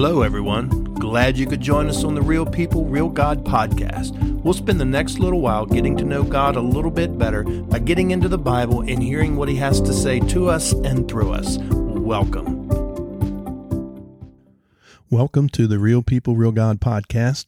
Hello, 0.00 0.22
everyone. 0.22 0.68
Glad 0.94 1.36
you 1.36 1.44
could 1.44 1.60
join 1.60 1.88
us 1.88 2.04
on 2.04 2.14
the 2.14 2.22
Real 2.22 2.46
People, 2.46 2.84
Real 2.84 3.08
God 3.08 3.44
podcast. 3.44 4.16
We'll 4.44 4.54
spend 4.54 4.78
the 4.80 4.84
next 4.84 5.18
little 5.18 5.40
while 5.40 5.66
getting 5.66 5.96
to 5.96 6.04
know 6.04 6.22
God 6.22 6.54
a 6.54 6.60
little 6.60 6.92
bit 6.92 7.18
better 7.18 7.42
by 7.42 7.80
getting 7.80 8.12
into 8.12 8.28
the 8.28 8.38
Bible 8.38 8.82
and 8.82 9.02
hearing 9.02 9.34
what 9.34 9.48
He 9.48 9.56
has 9.56 9.80
to 9.80 9.92
say 9.92 10.20
to 10.20 10.48
us 10.48 10.72
and 10.72 11.08
through 11.08 11.32
us. 11.32 11.58
Welcome. 11.58 12.68
Welcome 15.10 15.48
to 15.48 15.66
the 15.66 15.80
Real 15.80 16.04
People, 16.04 16.36
Real 16.36 16.52
God 16.52 16.78
podcast. 16.78 17.46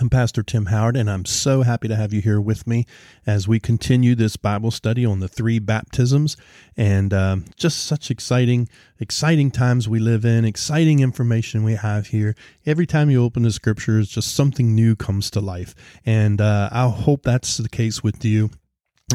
I'm 0.00 0.08
Pastor 0.08 0.42
Tim 0.42 0.66
Howard, 0.66 0.96
and 0.96 1.10
I'm 1.10 1.26
so 1.26 1.62
happy 1.62 1.86
to 1.86 1.94
have 1.94 2.14
you 2.14 2.22
here 2.22 2.40
with 2.40 2.66
me 2.66 2.86
as 3.26 3.46
we 3.46 3.60
continue 3.60 4.14
this 4.14 4.36
Bible 4.36 4.70
study 4.70 5.04
on 5.04 5.20
the 5.20 5.28
three 5.28 5.58
baptisms. 5.58 6.36
And 6.76 7.12
um, 7.12 7.44
just 7.56 7.84
such 7.84 8.10
exciting, 8.10 8.68
exciting 8.98 9.50
times 9.50 9.90
we 9.90 9.98
live 9.98 10.24
in, 10.24 10.46
exciting 10.46 11.00
information 11.00 11.62
we 11.62 11.74
have 11.74 12.06
here. 12.06 12.34
Every 12.64 12.86
time 12.86 13.10
you 13.10 13.22
open 13.22 13.42
the 13.42 13.52
scriptures, 13.52 14.08
just 14.08 14.34
something 14.34 14.74
new 14.74 14.96
comes 14.96 15.30
to 15.32 15.40
life. 15.40 15.74
And 16.06 16.40
uh, 16.40 16.70
I 16.72 16.88
hope 16.88 17.22
that's 17.22 17.58
the 17.58 17.68
case 17.68 18.02
with 18.02 18.24
you. 18.24 18.50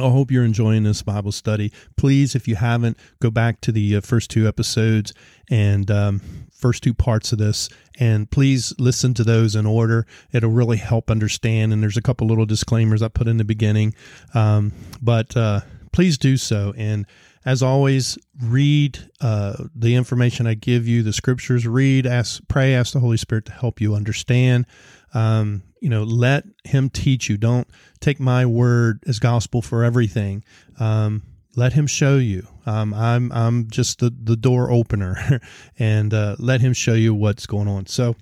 I 0.01 0.09
hope 0.09 0.31
you're 0.31 0.43
enjoying 0.43 0.83
this 0.83 1.01
Bible 1.01 1.31
study. 1.31 1.71
Please, 1.95 2.35
if 2.35 2.47
you 2.47 2.55
haven't, 2.55 2.97
go 3.19 3.29
back 3.29 3.61
to 3.61 3.71
the 3.71 3.97
uh, 3.97 4.01
first 4.01 4.29
two 4.29 4.47
episodes 4.47 5.13
and 5.49 5.89
um, 5.89 6.21
first 6.51 6.83
two 6.83 6.93
parts 6.93 7.31
of 7.31 7.37
this, 7.37 7.69
and 7.99 8.29
please 8.29 8.73
listen 8.77 9.13
to 9.15 9.23
those 9.23 9.55
in 9.55 9.65
order. 9.65 10.05
It'll 10.31 10.51
really 10.51 10.77
help 10.77 11.09
understand. 11.09 11.73
And 11.73 11.81
there's 11.81 11.97
a 11.97 12.01
couple 12.01 12.27
little 12.27 12.45
disclaimers 12.45 13.01
I 13.01 13.07
put 13.07 13.27
in 13.27 13.37
the 13.37 13.45
beginning, 13.45 13.93
um, 14.33 14.71
but 15.01 15.35
uh, 15.37 15.61
please 15.91 16.17
do 16.17 16.37
so. 16.37 16.73
And 16.77 17.05
as 17.45 17.63
always, 17.63 18.17
read 18.41 18.99
uh, 19.21 19.65
the 19.73 19.95
information 19.95 20.47
I 20.47 20.53
give 20.53 20.87
you, 20.87 21.01
the 21.01 21.13
scriptures. 21.13 21.65
Read, 21.65 22.05
ask, 22.05 22.41
pray, 22.49 22.75
ask 22.75 22.93
the 22.93 22.99
Holy 22.99 23.17
Spirit 23.17 23.45
to 23.45 23.53
help 23.53 23.79
you 23.79 23.95
understand. 23.95 24.65
Um, 25.13 25.63
you 25.81 25.89
know, 25.89 26.03
let 26.03 26.45
Him 26.63 26.89
teach 26.89 27.29
you. 27.29 27.37
Don't 27.37 27.67
take 27.99 28.19
my 28.19 28.45
word 28.45 29.03
as 29.07 29.19
gospel 29.19 29.61
for 29.61 29.83
everything. 29.83 30.43
Um, 30.79 31.23
let 31.55 31.73
Him 31.73 31.87
show 31.87 32.17
you. 32.17 32.47
Um, 32.65 32.93
I'm 32.93 33.31
I'm 33.31 33.69
just 33.69 33.99
the 33.99 34.09
the 34.09 34.35
door 34.35 34.71
opener, 34.71 35.41
and 35.79 36.13
uh, 36.13 36.35
let 36.39 36.61
Him 36.61 36.73
show 36.73 36.93
you 36.93 37.13
what's 37.13 37.45
going 37.45 37.67
on. 37.67 37.87
So. 37.87 38.15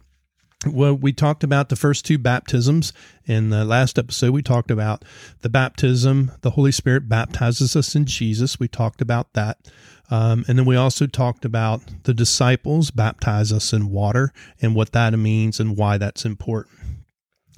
Well, 0.67 0.95
we 0.95 1.13
talked 1.13 1.43
about 1.43 1.69
the 1.69 1.75
first 1.75 2.05
two 2.05 2.17
baptisms 2.17 2.91
in 3.27 3.51
the 3.51 3.63
last 3.63 3.99
episode. 3.99 4.31
We 4.31 4.41
talked 4.41 4.71
about 4.71 5.05
the 5.41 5.49
baptism. 5.49 6.31
The 6.41 6.51
Holy 6.51 6.71
Spirit 6.71 7.07
baptizes 7.07 7.75
us 7.75 7.93
in 7.93 8.05
Jesus. 8.05 8.59
We 8.59 8.67
talked 8.67 8.99
about 8.99 9.33
that. 9.33 9.59
Um, 10.09 10.43
and 10.47 10.57
then 10.57 10.65
we 10.65 10.75
also 10.75 11.05
talked 11.05 11.45
about 11.45 11.81
the 12.03 12.15
disciples 12.15 12.89
baptize 12.89 13.51
us 13.51 13.73
in 13.73 13.91
water 13.91 14.33
and 14.59 14.73
what 14.73 14.91
that 14.93 15.13
means 15.13 15.59
and 15.59 15.77
why 15.77 15.99
that's 15.99 16.25
important. 16.25 16.79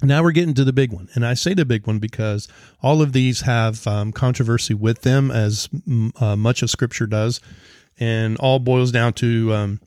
Now 0.02 0.22
we're 0.22 0.32
getting 0.32 0.54
to 0.54 0.64
the 0.64 0.72
big 0.72 0.92
one. 0.92 1.08
And 1.14 1.26
I 1.26 1.34
say 1.34 1.54
the 1.54 1.64
big 1.64 1.86
one 1.86 1.98
because 1.98 2.46
all 2.82 3.02
of 3.02 3.12
these 3.12 3.42
have 3.42 3.86
um, 3.86 4.12
controversy 4.12 4.74
with 4.74 5.02
them, 5.02 5.30
as 5.30 5.68
uh, 6.20 6.36
much 6.36 6.62
of 6.62 6.70
Scripture 6.70 7.06
does. 7.06 7.40
And 7.98 8.36
all 8.38 8.60
boils 8.60 8.92
down 8.92 9.12
to 9.14 9.52
um, 9.52 9.80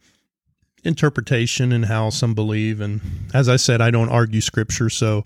interpretation 0.83 1.71
and 1.71 1.85
how 1.85 2.09
some 2.09 2.33
believe. 2.33 2.81
And 2.81 3.01
as 3.33 3.47
I 3.47 3.55
said, 3.55 3.81
I 3.81 3.89
don't 3.91 4.09
argue 4.09 4.41
Scripture. 4.41 4.89
So 4.89 5.23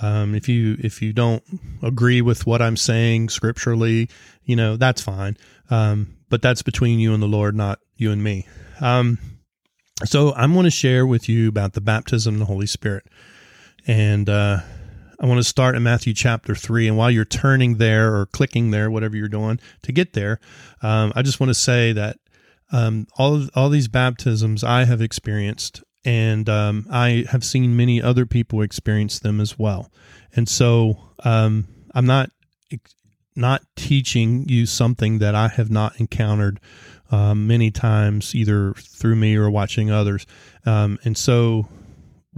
um, 0.00 0.34
if 0.34 0.48
you 0.48 0.76
if 0.80 1.02
you 1.02 1.12
don't 1.12 1.42
agree 1.82 2.22
with 2.22 2.46
what 2.46 2.62
I'm 2.62 2.76
saying 2.76 3.30
scripturally, 3.30 4.08
you 4.44 4.54
know 4.54 4.76
that's 4.76 5.02
fine. 5.02 5.36
Um, 5.70 6.16
but 6.28 6.42
that's 6.42 6.62
between 6.62 7.00
you 7.00 7.14
and 7.14 7.22
the 7.22 7.26
Lord, 7.26 7.56
not 7.56 7.80
you 7.96 8.12
and 8.12 8.22
me. 8.22 8.46
Um, 8.80 9.18
so 10.04 10.32
I'm 10.34 10.52
going 10.52 10.64
to 10.64 10.70
share 10.70 11.06
with 11.06 11.28
you 11.28 11.48
about 11.48 11.72
the 11.72 11.80
baptism 11.80 12.34
of 12.34 12.38
the 12.38 12.44
Holy 12.44 12.66
Spirit. 12.66 13.06
And 13.88 14.28
uh, 14.28 14.58
I 15.18 15.26
want 15.26 15.38
to 15.38 15.44
start 15.44 15.74
in 15.74 15.82
Matthew 15.82 16.12
chapter 16.12 16.54
3. 16.54 16.88
And 16.88 16.96
while 16.98 17.10
you're 17.10 17.24
turning 17.24 17.78
there 17.78 18.14
or 18.14 18.26
clicking 18.26 18.70
there, 18.70 18.90
whatever 18.90 19.16
you're 19.16 19.28
doing 19.28 19.58
to 19.82 19.92
get 19.92 20.12
there, 20.12 20.38
um, 20.82 21.10
I 21.16 21.22
just 21.22 21.40
want 21.40 21.48
to 21.48 21.54
say 21.54 21.92
that 21.94 22.18
um, 22.70 23.06
all, 23.16 23.34
of, 23.34 23.50
all 23.54 23.70
these 23.70 23.88
baptisms 23.88 24.62
I 24.62 24.84
have 24.84 25.00
experienced, 25.00 25.82
and 26.04 26.48
um, 26.50 26.86
I 26.90 27.24
have 27.30 27.42
seen 27.42 27.76
many 27.76 28.02
other 28.02 28.26
people 28.26 28.60
experience 28.60 29.18
them 29.18 29.40
as 29.40 29.58
well. 29.58 29.90
And 30.36 30.46
so 30.46 31.12
um, 31.24 31.66
I'm 31.94 32.06
not 32.06 32.30
not 33.34 33.62
teaching 33.76 34.48
you 34.48 34.66
something 34.66 35.20
that 35.20 35.36
I 35.36 35.46
have 35.46 35.70
not 35.70 36.00
encountered 36.00 36.58
um, 37.12 37.46
many 37.46 37.70
times, 37.70 38.34
either 38.34 38.74
through 38.74 39.14
me 39.14 39.36
or 39.36 39.48
watching 39.48 39.92
others. 39.92 40.26
Um, 40.66 40.98
and 41.04 41.16
so 41.16 41.68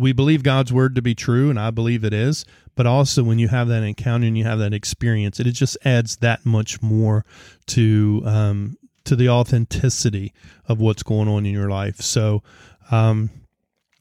we 0.00 0.12
believe 0.12 0.42
God's 0.42 0.72
word 0.72 0.94
to 0.94 1.02
be 1.02 1.14
true, 1.14 1.50
and 1.50 1.60
I 1.60 1.70
believe 1.70 2.04
it 2.04 2.14
is. 2.14 2.44
But 2.74 2.86
also, 2.86 3.22
when 3.22 3.38
you 3.38 3.48
have 3.48 3.68
that 3.68 3.82
encounter 3.82 4.26
and 4.26 4.38
you 4.38 4.44
have 4.44 4.58
that 4.58 4.72
experience, 4.72 5.38
it, 5.38 5.52
just 5.52 5.76
adds 5.84 6.16
that 6.16 6.46
much 6.46 6.80
more 6.80 7.24
to 7.66 8.22
um, 8.24 8.78
to 9.04 9.16
the 9.16 9.28
authenticity 9.28 10.32
of 10.66 10.80
what's 10.80 11.02
going 11.02 11.28
on 11.28 11.44
in 11.44 11.52
your 11.52 11.68
life. 11.68 12.00
So, 12.00 12.42
um, 12.90 13.30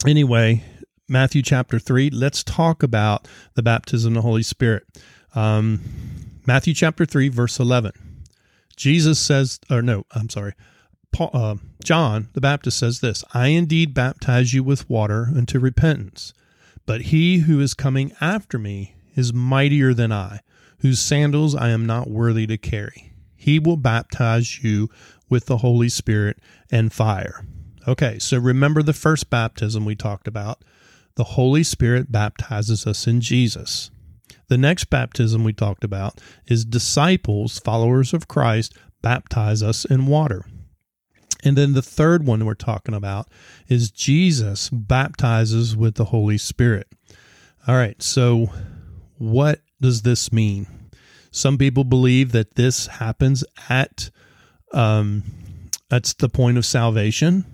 anyway, 0.07 0.63
Matthew 1.07 1.41
chapter 1.41 1.79
three. 1.79 2.09
Let's 2.09 2.43
talk 2.43 2.83
about 2.83 3.27
the 3.55 3.63
baptism 3.63 4.13
of 4.13 4.23
the 4.23 4.27
Holy 4.29 4.43
Spirit. 4.43 4.83
Um, 5.35 5.81
Matthew 6.45 6.73
chapter 6.73 7.05
three, 7.05 7.29
verse 7.29 7.59
eleven. 7.59 7.91
Jesus 8.77 9.19
says, 9.19 9.59
or 9.69 9.81
no, 9.81 10.05
I'm 10.11 10.29
sorry. 10.29 10.53
Paul, 11.11 11.29
uh, 11.33 11.55
John 11.83 12.29
the 12.33 12.41
Baptist 12.41 12.77
says 12.77 12.99
this 12.99 13.23
I 13.33 13.47
indeed 13.47 13.93
baptize 13.93 14.53
you 14.53 14.63
with 14.63 14.89
water 14.89 15.29
unto 15.35 15.59
repentance, 15.59 16.33
but 16.85 17.01
he 17.01 17.39
who 17.39 17.59
is 17.59 17.73
coming 17.73 18.13
after 18.21 18.57
me 18.57 18.95
is 19.15 19.33
mightier 19.33 19.93
than 19.93 20.11
I, 20.11 20.41
whose 20.79 20.99
sandals 20.99 21.55
I 21.55 21.69
am 21.69 21.85
not 21.85 22.09
worthy 22.09 22.47
to 22.47 22.57
carry. 22.57 23.13
He 23.35 23.59
will 23.59 23.77
baptize 23.77 24.63
you 24.63 24.89
with 25.29 25.45
the 25.45 25.57
Holy 25.57 25.89
Spirit 25.89 26.39
and 26.71 26.91
fire. 26.91 27.45
Okay, 27.87 28.19
so 28.19 28.37
remember 28.37 28.83
the 28.83 28.93
first 28.93 29.29
baptism 29.29 29.85
we 29.85 29.95
talked 29.95 30.27
about. 30.27 30.63
The 31.15 31.23
Holy 31.23 31.63
Spirit 31.63 32.11
baptizes 32.11 32.85
us 32.85 33.07
in 33.07 33.21
Jesus. 33.21 33.91
The 34.47 34.57
next 34.57 34.85
baptism 34.85 35.43
we 35.43 35.53
talked 35.53 35.83
about 35.83 36.19
is 36.47 36.65
disciples, 36.65 37.59
followers 37.59 38.13
of 38.13 38.27
Christ, 38.27 38.73
baptize 39.01 39.63
us 39.63 39.85
in 39.85 40.07
water. 40.07 40.45
And 41.43 41.57
then 41.57 41.73
the 41.73 41.81
third 41.81 42.25
one 42.25 42.45
we're 42.45 42.53
talking 42.53 42.93
about 42.93 43.27
is 43.67 43.91
Jesus 43.91 44.69
baptizes 44.69 45.75
with 45.75 45.95
the 45.95 46.05
Holy 46.05 46.37
Spirit. 46.37 46.87
All 47.67 47.75
right, 47.75 48.01
so 48.01 48.49
what 49.17 49.61
does 49.79 50.01
this 50.01 50.33
mean? 50.33 50.67
Some 51.31 51.57
people 51.57 51.83
believe 51.83 52.31
that 52.31 52.55
this 52.55 52.87
happens 52.87 53.43
at 53.69 54.09
um, 54.73 55.23
that's 55.89 56.13
the 56.13 56.29
point 56.29 56.57
of 56.57 56.65
salvation. 56.65 57.45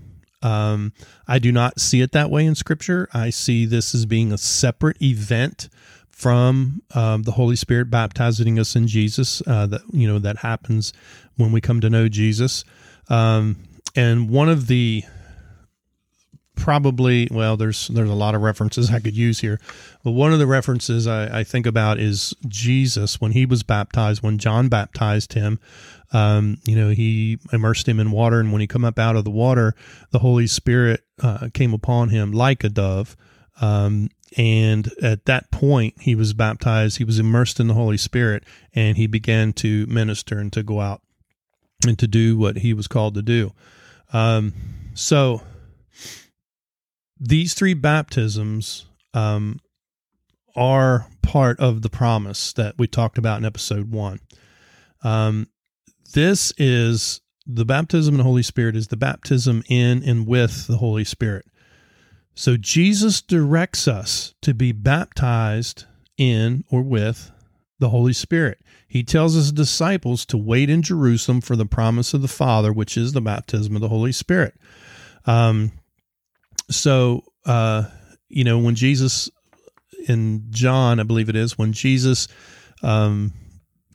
Um, 0.41 0.93
I 1.27 1.39
do 1.39 1.51
not 1.51 1.79
see 1.79 2.01
it 2.01 2.11
that 2.11 2.29
way 2.29 2.45
in 2.45 2.55
Scripture. 2.55 3.07
I 3.13 3.29
see 3.29 3.65
this 3.65 3.95
as 3.95 4.05
being 4.05 4.31
a 4.31 4.37
separate 4.37 5.01
event 5.01 5.69
from 6.11 6.81
um, 6.93 7.23
the 7.23 7.31
Holy 7.31 7.55
Spirit 7.55 7.89
baptizing 7.89 8.59
us 8.59 8.75
in 8.75 8.87
Jesus. 8.87 9.41
Uh, 9.47 9.65
that 9.67 9.81
you 9.91 10.07
know 10.07 10.19
that 10.19 10.37
happens 10.37 10.93
when 11.35 11.51
we 11.51 11.61
come 11.61 11.81
to 11.81 11.89
know 11.89 12.07
Jesus. 12.07 12.63
Um, 13.09 13.57
and 13.95 14.29
one 14.29 14.49
of 14.49 14.67
the 14.67 15.03
probably 16.55 17.27
well 17.31 17.57
there's 17.57 17.89
there's 17.89 18.09
a 18.09 18.13
lot 18.13 18.33
of 18.33 18.41
references 18.41 18.89
i 18.89 18.99
could 18.99 19.15
use 19.15 19.39
here 19.39 19.59
but 20.03 20.11
one 20.11 20.31
of 20.31 20.39
the 20.39 20.47
references 20.47 21.05
I, 21.05 21.39
I 21.39 21.43
think 21.43 21.65
about 21.65 21.99
is 21.99 22.33
jesus 22.47 23.19
when 23.19 23.33
he 23.33 23.45
was 23.45 23.61
baptized 23.61 24.23
when 24.23 24.37
john 24.37 24.69
baptized 24.69 25.33
him. 25.33 25.59
Um, 26.13 26.59
you 26.65 26.75
know 26.75 26.89
he 26.89 27.39
immersed 27.51 27.89
him 27.89 27.99
in 27.99 28.11
water 28.11 28.39
and 28.39 28.51
when 28.51 28.61
he 28.61 28.67
come 28.67 28.85
up 28.85 28.97
out 28.97 29.15
of 29.15 29.25
the 29.25 29.31
water 29.31 29.75
the 30.11 30.19
holy 30.19 30.47
spirit 30.47 31.01
uh, 31.21 31.49
came 31.53 31.73
upon 31.73 32.09
him 32.09 32.31
like 32.31 32.63
a 32.63 32.69
dove. 32.69 33.17
Um, 33.61 34.09
and 34.37 34.91
at 35.01 35.25
that 35.25 35.51
point 35.51 35.95
he 36.01 36.15
was 36.15 36.33
baptized 36.33 36.97
he 36.97 37.03
was 37.03 37.19
immersed 37.19 37.59
in 37.59 37.67
the 37.67 37.73
holy 37.73 37.97
spirit 37.97 38.43
and 38.73 38.97
he 38.97 39.07
began 39.07 39.51
to 39.53 39.85
minister 39.87 40.39
and 40.39 40.53
to 40.53 40.63
go 40.63 40.79
out 40.79 41.01
and 41.85 41.97
to 41.99 42.07
do 42.07 42.37
what 42.37 42.57
he 42.57 42.73
was 42.73 42.87
called 42.87 43.13
to 43.15 43.21
do 43.21 43.51
um, 44.15 44.53
so 44.93 45.41
these 47.19 47.53
three 47.53 47.73
baptisms 47.73 48.85
um, 49.13 49.59
are 50.55 51.07
part 51.21 51.59
of 51.59 51.81
the 51.81 51.89
promise 51.89 52.53
that 52.53 52.75
we 52.77 52.87
talked 52.87 53.17
about 53.17 53.39
in 53.39 53.45
episode 53.45 53.91
one. 53.91 54.19
Um, 55.03 55.47
this 56.13 56.53
is 56.57 57.19
the 57.45 57.65
baptism 57.65 58.13
in 58.13 58.19
the 58.19 58.23
Holy 58.23 58.41
Spirit 58.41 58.77
is 58.77 58.87
the 58.87 58.95
baptism 58.95 59.63
in 59.67 60.01
and 60.01 60.25
with 60.25 60.67
the 60.67 60.77
Holy 60.77 61.03
Spirit. 61.03 61.45
So 62.35 62.55
Jesus 62.55 63.21
directs 63.21 63.85
us 63.85 64.33
to 64.43 64.53
be 64.53 64.71
baptized 64.71 65.85
in 66.17 66.63
or 66.71 66.81
with 66.81 67.31
the 67.79 67.89
Holy 67.89 68.13
Spirit. 68.13 68.59
He 68.87 69.03
tells 69.03 69.33
his 69.33 69.51
disciples 69.51 70.25
to 70.27 70.37
wait 70.37 70.69
in 70.69 70.81
Jerusalem 70.81 71.41
for 71.41 71.55
the 71.55 71.65
promise 71.65 72.13
of 72.13 72.21
the 72.21 72.27
Father, 72.27 72.71
which 72.71 72.97
is 72.97 73.13
the 73.13 73.21
baptism 73.21 73.75
of 73.75 73.81
the 73.81 73.89
Holy 73.89 74.11
Spirit. 74.11 74.55
Um, 75.25 75.71
so 76.69 77.23
uh, 77.45 77.85
you 78.29 78.43
know 78.43 78.59
when 78.59 78.75
Jesus 78.75 79.29
in 80.07 80.45
John, 80.49 80.99
I 80.99 81.03
believe 81.03 81.29
it 81.29 81.35
is, 81.35 81.57
when 81.57 81.73
Jesus 81.73 82.27
um, 82.83 83.33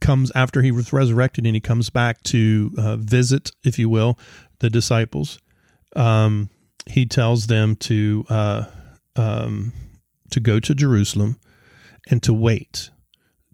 comes 0.01 0.33
after 0.35 0.63
he 0.63 0.73
was 0.73 0.93
resurrected 0.93 1.47
and 1.47 1.55
he 1.55 1.61
comes 1.61 1.91
back 1.91 2.23
to 2.25 2.73
uh, 2.77 2.97
visit, 2.97 3.53
if 3.65 3.79
you 3.79 3.89
will, 3.89 4.19
the 4.59 4.71
disciples. 4.71 5.39
Um, 5.97 6.51
he 6.87 7.07
tells 7.07 7.47
them 7.47 7.77
to 7.77 8.25
uh, 8.29 8.65
um, 9.17 9.73
to 10.31 10.41
go 10.41 10.61
to 10.61 10.75
Jerusalem 10.75 11.39
and 12.09 12.23
to 12.23 12.33
wait, 12.33 12.91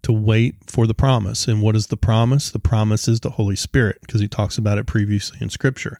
to 0.03 0.13
wait 0.13 0.55
for 0.67 0.87
the 0.87 0.93
promise. 0.93 1.47
And 1.47 1.61
what 1.61 1.75
is 1.75 1.87
the 1.87 1.97
promise? 1.97 2.51
The 2.51 2.59
promise 2.59 3.07
is 3.07 3.19
the 3.19 3.31
Holy 3.31 3.55
Spirit, 3.55 3.99
because 4.01 4.21
he 4.21 4.27
talks 4.27 4.57
about 4.57 4.77
it 4.77 4.85
previously 4.85 5.39
in 5.41 5.49
Scripture. 5.49 5.99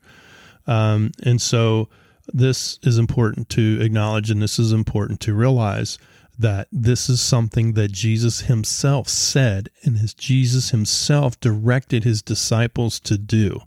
Um, 0.66 1.12
and 1.24 1.42
so 1.42 1.90
this 2.34 2.78
is 2.84 2.98
important 2.98 3.50
to 3.50 3.80
acknowledge, 3.82 4.30
and 4.30 4.42
this 4.42 4.60
is 4.60 4.72
important 4.72 5.20
to 5.22 5.34
realize 5.34 5.98
that 6.40 6.68
this 6.72 7.10
is 7.10 7.20
something 7.20 7.74
that 7.74 7.92
Jesus 7.92 8.42
himself 8.42 9.10
said 9.10 9.70
and 9.84 9.98
as 9.98 10.14
Jesus 10.14 10.70
himself 10.70 11.40
directed 11.40 12.04
his 12.04 12.22
disciples 12.22 13.00
to 13.02 13.18
do. 13.18 13.62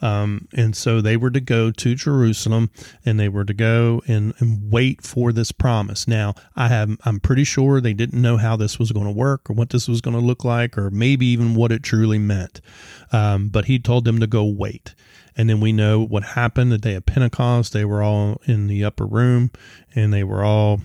Um, 0.00 0.48
and 0.54 0.76
so 0.76 1.00
they 1.00 1.16
were 1.16 1.30
to 1.30 1.40
go 1.40 1.70
to 1.70 1.94
Jerusalem 1.94 2.70
and 3.04 3.18
they 3.18 3.28
were 3.28 3.44
to 3.44 3.54
go 3.54 4.02
and, 4.06 4.34
and 4.38 4.70
wait 4.70 5.02
for 5.02 5.32
this 5.32 5.52
promise. 5.52 6.06
Now, 6.06 6.34
I 6.54 6.68
have, 6.68 6.96
I'm 7.04 7.20
pretty 7.20 7.44
sure 7.44 7.80
they 7.80 7.94
didn't 7.94 8.20
know 8.20 8.36
how 8.36 8.56
this 8.56 8.78
was 8.78 8.92
going 8.92 9.06
to 9.06 9.12
work 9.12 9.50
or 9.50 9.54
what 9.54 9.70
this 9.70 9.88
was 9.88 10.00
going 10.00 10.16
to 10.16 10.24
look 10.24 10.44
like 10.44 10.78
or 10.78 10.90
maybe 10.90 11.26
even 11.26 11.54
what 11.54 11.72
it 11.72 11.82
truly 11.82 12.18
meant. 12.18 12.60
Um, 13.12 13.48
but 13.48 13.64
he 13.64 13.78
told 13.78 14.04
them 14.04 14.20
to 14.20 14.26
go 14.26 14.44
wait. 14.44 14.94
And 15.36 15.48
then 15.48 15.60
we 15.60 15.72
know 15.72 16.04
what 16.04 16.24
happened 16.24 16.72
the 16.72 16.78
day 16.78 16.94
of 16.94 17.06
Pentecost. 17.06 17.72
They 17.72 17.84
were 17.84 18.02
all 18.02 18.40
in 18.46 18.66
the 18.66 18.84
upper 18.84 19.06
room 19.06 19.50
and 19.94 20.12
they 20.12 20.24
were 20.24 20.44
all 20.44 20.80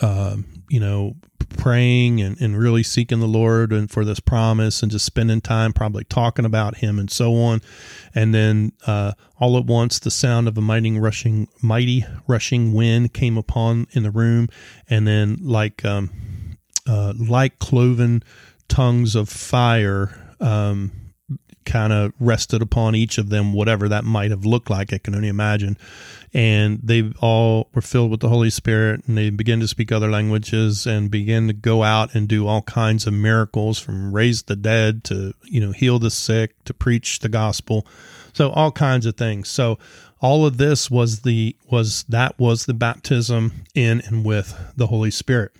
uh, 0.00 0.36
you 0.68 0.80
know, 0.80 1.16
praying 1.56 2.20
and, 2.20 2.40
and 2.40 2.58
really 2.58 2.82
seeking 2.82 3.20
the 3.20 3.26
Lord 3.26 3.72
and 3.72 3.90
for 3.90 4.04
this 4.04 4.20
promise 4.20 4.82
and 4.82 4.90
just 4.90 5.04
spending 5.04 5.40
time 5.40 5.72
probably 5.72 6.04
talking 6.04 6.44
about 6.44 6.78
him 6.78 6.98
and 6.98 7.10
so 7.10 7.34
on. 7.34 7.60
And 8.14 8.34
then 8.34 8.72
uh, 8.86 9.12
all 9.38 9.56
at 9.56 9.64
once 9.64 9.98
the 9.98 10.10
sound 10.10 10.48
of 10.48 10.56
a 10.58 10.60
mighty 10.60 10.98
rushing 10.98 11.48
mighty 11.62 12.04
rushing 12.26 12.72
wind 12.72 13.12
came 13.12 13.36
upon 13.36 13.86
in 13.92 14.02
the 14.02 14.10
room 14.10 14.48
and 14.88 15.06
then 15.06 15.38
like 15.40 15.84
um, 15.84 16.10
uh, 16.86 17.12
like 17.16 17.58
cloven 17.58 18.22
tongues 18.68 19.14
of 19.14 19.28
fire 19.28 20.34
um, 20.40 20.92
kind 21.66 21.92
of 21.92 22.12
rested 22.18 22.62
upon 22.62 22.94
each 22.94 23.18
of 23.18 23.28
them, 23.28 23.52
whatever 23.52 23.88
that 23.88 24.04
might 24.04 24.30
have 24.30 24.46
looked 24.46 24.70
like. 24.70 24.92
I 24.92 24.98
can 24.98 25.14
only 25.14 25.28
imagine. 25.28 25.76
And 26.32 26.80
they 26.82 27.12
all 27.20 27.68
were 27.74 27.82
filled 27.82 28.10
with 28.10 28.20
the 28.20 28.28
Holy 28.28 28.50
Spirit 28.50 29.02
and 29.06 29.18
they 29.18 29.30
began 29.30 29.60
to 29.60 29.68
speak 29.68 29.92
other 29.92 30.10
languages 30.10 30.86
and 30.86 31.10
began 31.10 31.48
to 31.48 31.52
go 31.52 31.82
out 31.82 32.14
and 32.14 32.28
do 32.28 32.46
all 32.46 32.62
kinds 32.62 33.06
of 33.06 33.12
miracles 33.12 33.78
from 33.78 34.12
raise 34.12 34.44
the 34.44 34.56
dead 34.56 35.04
to, 35.04 35.34
you 35.44 35.60
know, 35.60 35.72
heal 35.72 35.98
the 35.98 36.10
sick 36.10 36.54
to 36.64 36.72
preach 36.72 37.18
the 37.18 37.28
gospel. 37.28 37.86
So 38.32 38.50
all 38.50 38.70
kinds 38.70 39.06
of 39.06 39.16
things. 39.16 39.48
So 39.48 39.78
all 40.20 40.46
of 40.46 40.56
this 40.56 40.90
was 40.90 41.20
the, 41.22 41.56
was, 41.70 42.04
that 42.08 42.38
was 42.38 42.66
the 42.66 42.74
baptism 42.74 43.64
in 43.74 44.00
and 44.06 44.24
with 44.24 44.72
the 44.76 44.86
Holy 44.86 45.10
Spirit. 45.10 45.52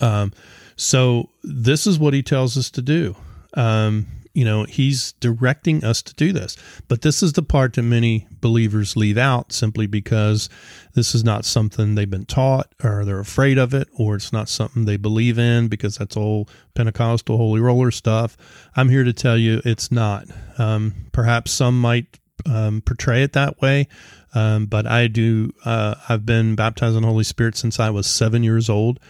Um, 0.00 0.32
so 0.76 1.30
this 1.42 1.86
is 1.86 1.98
what 1.98 2.12
he 2.12 2.22
tells 2.22 2.56
us 2.56 2.70
to 2.72 2.82
do. 2.82 3.16
Um, 3.54 4.06
you 4.36 4.44
know, 4.44 4.64
he's 4.64 5.12
directing 5.12 5.82
us 5.82 6.02
to 6.02 6.14
do 6.14 6.30
this. 6.30 6.58
But 6.88 7.00
this 7.00 7.22
is 7.22 7.32
the 7.32 7.42
part 7.42 7.72
that 7.72 7.82
many 7.82 8.28
believers 8.42 8.94
leave 8.94 9.16
out 9.16 9.50
simply 9.50 9.86
because 9.86 10.50
this 10.92 11.14
is 11.14 11.24
not 11.24 11.46
something 11.46 11.94
they've 11.94 12.08
been 12.08 12.26
taught 12.26 12.70
or 12.84 13.06
they're 13.06 13.18
afraid 13.18 13.56
of 13.56 13.72
it 13.72 13.88
or 13.98 14.16
it's 14.16 14.34
not 14.34 14.50
something 14.50 14.84
they 14.84 14.98
believe 14.98 15.38
in 15.38 15.68
because 15.68 15.96
that's 15.96 16.18
all 16.18 16.50
Pentecostal 16.74 17.38
holy 17.38 17.60
roller 17.60 17.90
stuff. 17.90 18.36
I'm 18.76 18.90
here 18.90 19.04
to 19.04 19.14
tell 19.14 19.38
you 19.38 19.62
it's 19.64 19.90
not. 19.90 20.26
Um, 20.58 21.06
perhaps 21.12 21.50
some 21.50 21.80
might 21.80 22.18
um, 22.44 22.82
portray 22.82 23.22
it 23.22 23.32
that 23.32 23.62
way. 23.62 23.88
Um, 24.34 24.66
but 24.66 24.86
I 24.86 25.06
do, 25.06 25.50
uh, 25.64 25.94
I've 26.10 26.26
been 26.26 26.56
baptized 26.56 26.94
in 26.94 27.00
the 27.00 27.08
Holy 27.08 27.24
Spirit 27.24 27.56
since 27.56 27.80
I 27.80 27.88
was 27.88 28.06
seven 28.06 28.44
years 28.44 28.68
old. 28.68 29.00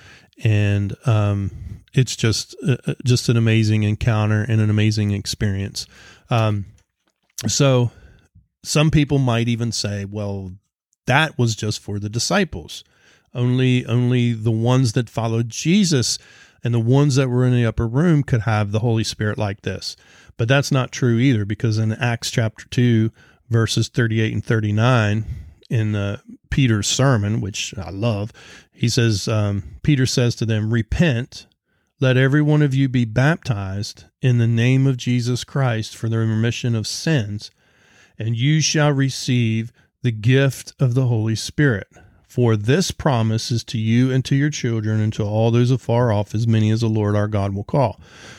And, 0.42 0.94
um, 1.06 1.50
it's 1.96 2.14
just 2.14 2.54
uh, 2.66 2.76
uh, 2.86 2.94
just 3.04 3.28
an 3.28 3.36
amazing 3.36 3.82
encounter 3.82 4.42
and 4.42 4.60
an 4.60 4.70
amazing 4.70 5.12
experience. 5.12 5.86
Um, 6.28 6.66
so 7.48 7.90
some 8.62 8.90
people 8.90 9.18
might 9.18 9.48
even 9.48 9.72
say, 9.72 10.04
well, 10.04 10.52
that 11.06 11.38
was 11.38 11.56
just 11.56 11.80
for 11.80 11.98
the 11.98 12.10
disciples. 12.10 12.84
Only 13.34 13.84
only 13.86 14.32
the 14.32 14.50
ones 14.50 14.92
that 14.92 15.10
followed 15.10 15.48
Jesus 15.48 16.18
and 16.62 16.74
the 16.74 16.80
ones 16.80 17.16
that 17.16 17.28
were 17.28 17.46
in 17.46 17.54
the 17.54 17.66
upper 17.66 17.86
room 17.86 18.22
could 18.22 18.42
have 18.42 18.72
the 18.72 18.80
Holy 18.80 19.04
Spirit 19.04 19.38
like 19.38 19.62
this. 19.62 19.96
But 20.36 20.48
that's 20.48 20.72
not 20.72 20.92
true 20.92 21.18
either 21.18 21.44
because 21.44 21.78
in 21.78 21.92
Acts 21.92 22.30
chapter 22.30 22.66
2 22.68 23.10
verses 23.48 23.88
38 23.88 24.34
and 24.34 24.44
39 24.44 25.24
in 25.68 25.94
uh, 25.94 26.18
Peter's 26.50 26.86
sermon, 26.86 27.40
which 27.40 27.74
I 27.76 27.90
love, 27.90 28.32
he 28.72 28.88
says, 28.88 29.26
um, 29.28 29.62
Peter 29.82 30.06
says 30.06 30.34
to 30.36 30.46
them, 30.46 30.72
Repent 30.72 31.46
let 31.98 32.18
every 32.18 32.42
one 32.42 32.60
of 32.60 32.74
you 32.74 32.90
be 32.90 33.06
baptized 33.06 34.04
in 34.20 34.36
the 34.36 34.46
name 34.46 34.86
of 34.86 34.98
Jesus 34.98 35.44
Christ 35.44 35.96
for 35.96 36.10
the 36.10 36.18
remission 36.18 36.74
of 36.74 36.86
sins, 36.86 37.50
and 38.18 38.36
you 38.36 38.60
shall 38.60 38.92
receive 38.92 39.72
the 40.02 40.12
gift 40.12 40.74
of 40.78 40.92
the 40.92 41.06
Holy 41.06 41.34
Spirit. 41.34 41.88
For 42.28 42.54
this 42.54 42.90
promise 42.90 43.50
is 43.50 43.64
to 43.64 43.78
you 43.78 44.12
and 44.12 44.22
to 44.26 44.36
your 44.36 44.50
children 44.50 45.00
and 45.00 45.10
to 45.14 45.22
all 45.22 45.50
those 45.50 45.70
afar 45.70 46.12
off, 46.12 46.34
as 46.34 46.46
many 46.46 46.70
as 46.70 46.82
the 46.82 46.88
Lord 46.88 47.16
our 47.16 47.28
God 47.28 47.54
will 47.54 47.64
call. 47.64 47.98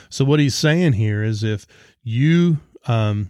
So, 0.09 0.23
what 0.23 0.39
he's 0.39 0.53
saying 0.53 0.93
here 0.93 1.23
is 1.23 1.43
if 1.43 1.65
you 2.03 2.59
um, 2.85 3.29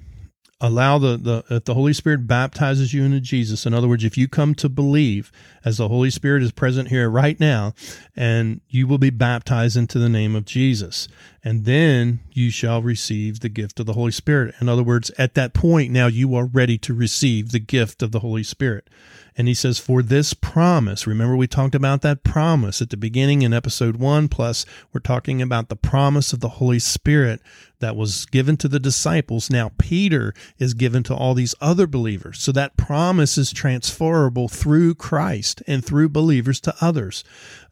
allow 0.60 0.98
the, 0.98 1.18
the 1.18 1.56
if 1.56 1.66
the 1.66 1.76
holy 1.76 1.94
spirit 1.94 2.26
baptizes 2.26 2.92
you 2.92 3.04
into 3.04 3.20
jesus 3.20 3.66
in 3.66 3.76
other 3.76 3.88
words 3.88 4.04
if 4.04 4.18
you 4.18 4.28
come 4.28 4.56
to 4.56 4.68
believe 4.68 5.32
as 5.64 5.78
the 5.78 5.88
holy 5.88 6.10
spirit 6.10 6.42
is 6.42 6.52
present 6.52 6.90
here 6.90 7.10
right 7.10 7.40
now 7.40 7.74
and 8.16 8.60
you 8.68 8.88
will 8.88 8.98
be 8.98 9.12
baptized 9.12 9.78
into 9.78 10.00
the 10.00 10.10
name 10.10 10.36
of 10.36 10.46
jesus 10.46 11.08
and 11.44 11.66
then 11.66 12.20
you 12.32 12.50
shall 12.50 12.82
receive 12.82 13.40
the 13.40 13.50
gift 13.50 13.80
of 13.80 13.86
the 13.86 13.94
holy 13.94 14.12
spirit. 14.12 14.54
In 14.60 14.68
other 14.68 14.84
words 14.84 15.12
at 15.18 15.36
that 15.36 15.54
point 15.54 15.92
now 15.92 16.08
you 16.08 16.36
are 16.36 16.46
ready 16.46 16.78
to 16.80 16.94
receive 16.94 17.52
the 17.52 17.60
gift 17.60 18.02
of 18.02 18.12
the 18.12 18.20
holy 18.20 18.44
spirit 18.44 18.90
and 19.38 19.48
he 19.48 19.54
says, 19.54 19.78
For 19.78 20.02
this 20.02 20.34
promise, 20.34 21.06
remember 21.06 21.36
we 21.36 21.48
talked 21.48 21.76
about 21.76 22.02
that 22.02 22.24
promise 22.24 22.82
at 22.82 22.90
the 22.90 22.98
beginning 22.98 23.44
in 23.44 23.54
episode 23.54 23.98
one, 23.98 24.28
plus 24.28 24.66
we're 24.92 25.00
talking 25.00 25.44
about 25.44 25.70
the 25.70 25.76
promise 25.76 26.34
of 26.34 26.40
the 26.40 26.50
Holy 26.50 26.80
Spirit 26.80 27.40
that 27.80 27.96
was 27.96 28.26
given 28.26 28.58
to 28.58 28.68
the 28.68 28.80
disciples. 28.80 29.52
Now, 29.52 29.72
Peter 29.78 30.34
is 30.58 30.74
given 30.74 31.04
to 31.04 31.14
all 31.14 31.36
these 31.36 31.54
other 31.62 31.86
believers. 31.86 32.42
So 32.42 32.52
that 32.54 32.78
promise 32.78 33.38
is 33.38 33.54
transferable 33.54 34.48
through 34.48 34.96
Christ 34.96 35.62
and 35.68 35.86
through 35.86 36.10
believers 36.10 36.60
to 36.62 36.74
others. 36.82 37.24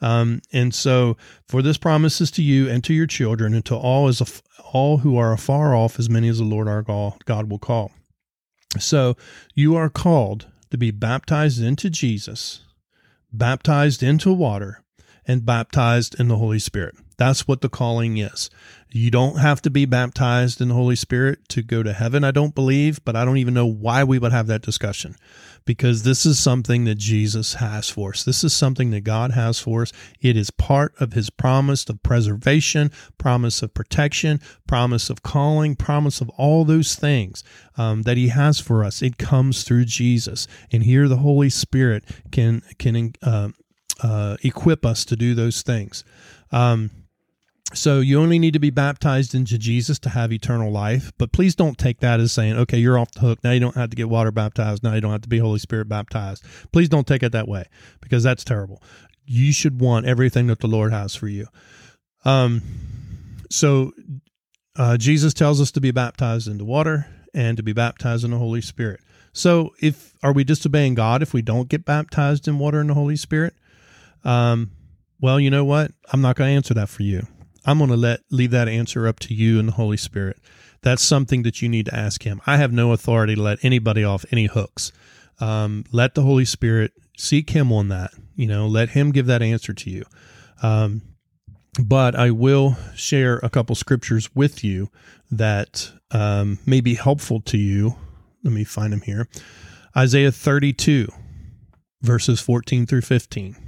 Um, 0.02 0.44
and 0.54 0.72
so, 0.72 1.18
for 1.48 1.64
this 1.64 1.78
promise 1.78 2.22
is 2.22 2.30
to 2.32 2.44
you 2.44 2.70
and 2.70 2.84
to 2.84 2.94
your 2.94 3.08
children 3.08 3.56
and 3.56 3.66
to 3.66 3.76
all 3.76 4.08
as 4.08 4.44
all 4.72 5.00
who 5.00 5.18
are 5.18 5.34
afar 5.34 5.74
off, 5.76 5.98
as 5.98 6.12
many 6.12 6.28
as 6.30 6.38
the 6.38 6.44
Lord 6.44 6.68
our 6.68 6.84
God 6.84 7.50
will 7.50 7.60
call. 7.60 7.92
So, 8.78 9.18
you 9.56 9.76
are 9.76 9.90
called 9.90 10.46
to 10.76 10.78
be 10.78 10.92
baptized 10.92 11.64
into 11.64 11.90
Jesus, 11.90 12.66
baptized 13.32 14.04
into 14.04 14.34
water, 14.34 14.84
and 15.26 15.46
baptized 15.46 16.20
in 16.20 16.28
the 16.28 16.36
Holy 16.36 16.60
Spirit. 16.60 16.96
That's 17.16 17.48
what 17.48 17.62
the 17.62 17.70
calling 17.70 18.18
is. 18.18 18.50
You 18.92 19.10
don't 19.10 19.38
have 19.38 19.62
to 19.62 19.70
be 19.70 19.86
baptized 19.86 20.60
in 20.60 20.68
the 20.68 20.74
Holy 20.74 20.98
Spirit 20.98 21.48
to 21.48 21.62
go 21.62 21.82
to 21.82 21.94
heaven, 21.94 22.26
I 22.26 22.32
don't 22.32 22.54
believe, 22.54 23.00
but 23.06 23.16
I 23.16 23.24
don't 23.24 23.38
even 23.38 23.54
know 23.54 23.66
why 23.66 24.04
we 24.04 24.20
would 24.20 24.34
have 24.34 24.48
that 24.48 24.64
discussion 24.64 25.16
because 25.66 26.04
this 26.04 26.26
is 26.26 26.40
something 26.40 26.86
that 26.86 26.98
Jesus 26.98 27.56
has 27.56 27.90
for 27.90 28.12
us. 28.12 28.24
This 28.24 28.44
is 28.44 28.54
something 28.54 28.92
that 28.92 29.02
God 29.02 29.32
has 29.32 29.60
for 29.60 29.82
us. 29.82 29.92
It 30.22 30.38
is 30.38 30.52
part 30.52 30.94
of 31.00 31.14
his 31.14 31.30
promise 31.30 31.88
of 31.90 32.02
preservation, 32.04 32.92
promise 33.18 33.62
of 33.62 33.74
protection, 33.74 34.40
promise 34.68 35.10
of 35.10 35.24
calling, 35.24 35.76
promise 35.76 36.22
of 36.22 36.30
all 36.30 36.66
those 36.66 36.96
things 36.96 37.44
um, 37.78 38.04
that 38.04 38.18
he 38.18 38.30
has 38.30 38.60
for 38.60 38.84
us. 38.84 39.02
It 39.02 39.18
comes 39.18 39.64
through 39.64 39.86
Jesus. 39.86 40.48
And 40.72 40.84
here 40.84 41.08
the 41.08 41.18
Holy 41.18 41.50
Spirit 41.50 42.04
can, 42.32 42.62
can 42.78 43.14
uh, 43.24 43.50
uh, 44.02 44.38
equip 44.44 44.86
us 44.86 45.06
to 45.06 45.16
do 45.16 45.34
those 45.34 45.62
things. 45.62 46.04
Um, 46.52 46.92
so 47.74 48.00
you 48.00 48.22
only 48.22 48.38
need 48.38 48.54
to 48.54 48.60
be 48.60 48.70
baptized 48.70 49.34
into 49.34 49.58
Jesus 49.58 49.98
to 50.00 50.10
have 50.10 50.32
eternal 50.32 50.72
life. 50.72 51.12
But 51.18 51.32
please 51.32 51.56
don't 51.56 51.78
take 51.78 52.00
that 52.00 52.20
as 52.20 52.32
saying, 52.32 52.54
okay, 52.58 52.78
you're 52.78 52.98
off 52.98 53.12
the 53.12 53.22
hook. 53.22 53.44
Now 53.44 53.52
you 53.52 53.60
don't 53.60 53.76
have 53.76 53.90
to 53.90 53.96
get 53.96 54.08
water 54.08 54.32
baptized. 54.32 54.84
Now 54.84 54.94
you 54.94 55.02
don't 55.02 55.12
have 55.12 55.24
to 55.24 55.30
be 55.30 55.40
Holy 55.40 55.60
Spirit 55.60 55.90
baptized. 55.90 56.44
Please 56.72 56.90
don't 56.90 57.08
take 57.08 57.24
it 57.24 57.32
that 57.32 57.48
way 57.48 57.66
because 58.02 58.24
that's 58.24 58.44
terrible. 58.44 58.82
You 59.26 59.52
should 59.52 59.82
want 59.82 60.06
everything 60.06 60.48
that 60.48 60.60
the 60.60 60.68
Lord 60.68 60.94
has 60.94 61.16
for 61.16 61.28
you. 61.28 61.48
Um, 62.24 62.62
so 63.50 63.94
uh, 64.78 64.98
Jesus 64.98 65.34
tells 65.34 65.60
us 65.60 65.72
to 65.72 65.82
be 65.82 65.92
baptized 65.92 66.48
into 66.48 66.66
water 66.66 67.08
and 67.34 67.58
to 67.58 67.64
be 67.64 67.74
baptized 67.74 68.24
in 68.24 68.32
the 68.32 68.38
Holy 68.38 68.62
Spirit. 68.62 69.00
So, 69.34 69.74
if 69.82 70.14
are 70.24 70.32
we 70.32 70.46
disobeying 70.46 70.96
God 70.96 71.22
if 71.22 71.34
we 71.34 71.42
don't 71.42 71.68
get 71.68 71.84
baptized 71.84 72.48
in 72.48 72.58
water 72.58 72.80
and 72.80 72.90
the 72.90 72.94
Holy 72.94 73.18
Spirit? 73.18 73.54
Um, 74.24 74.72
well, 75.20 75.42
you 75.42 75.50
know 75.50 75.66
what? 75.66 75.92
I'm 76.14 76.22
not 76.22 76.38
going 76.38 76.50
to 76.50 76.56
answer 76.56 76.74
that 76.76 76.88
for 76.88 77.04
you. 77.04 77.28
I'm 77.66 77.78
going 77.80 77.90
to 77.90 77.98
let 77.98 78.22
leave 78.30 78.52
that 78.52 78.68
answer 78.68 79.08
up 79.08 79.20
to 79.22 79.34
you 79.34 79.60
and 79.60 79.70
the 79.70 79.74
Holy 79.74 79.98
Spirit. 79.98 80.38
That's 80.82 81.02
something 81.02 81.44
that 81.44 81.62
you 81.62 81.70
need 81.70 81.88
to 81.88 81.96
ask 81.96 82.24
Him. 82.24 82.42
I 82.46 82.58
have 82.58 82.72
no 82.72 82.92
authority 82.92 83.36
to 83.36 83.42
let 83.42 83.64
anybody 83.64 84.04
off 84.04 84.26
any 84.32 84.46
hooks. 84.46 84.92
Um, 85.40 85.84
let 85.92 86.14
the 86.14 86.22
Holy 86.22 86.46
Spirit 86.46 86.94
seek 87.18 87.50
Him 87.50 87.72
on 87.72 87.88
that. 87.90 88.12
You 88.36 88.48
know, 88.48 88.68
let 88.68 88.90
Him 88.90 89.12
give 89.12 89.26
that 89.26 89.42
answer 89.42 89.74
to 89.74 89.90
you. 89.90 90.06
Um, 90.62 91.02
but 91.84 92.16
I 92.16 92.32
will 92.32 92.78
share 92.96 93.38
a 93.38 93.50
couple 93.50 93.76
scriptures 93.76 94.34
with 94.36 94.64
you 94.64 94.90
that 95.32 95.92
um, 96.12 96.60
may 96.66 96.82
be 96.82 96.96
helpful 96.96 97.42
to 97.42 97.58
you. 97.58 97.96
Let 98.44 98.54
me 98.54 98.64
find 98.64 98.94
them 98.94 99.02
here. 99.02 99.28
Isaiah 99.98 100.32
32, 100.32 101.08
verses 102.02 102.40
14 102.40 102.86
through 102.86 103.02
15. 103.02 103.65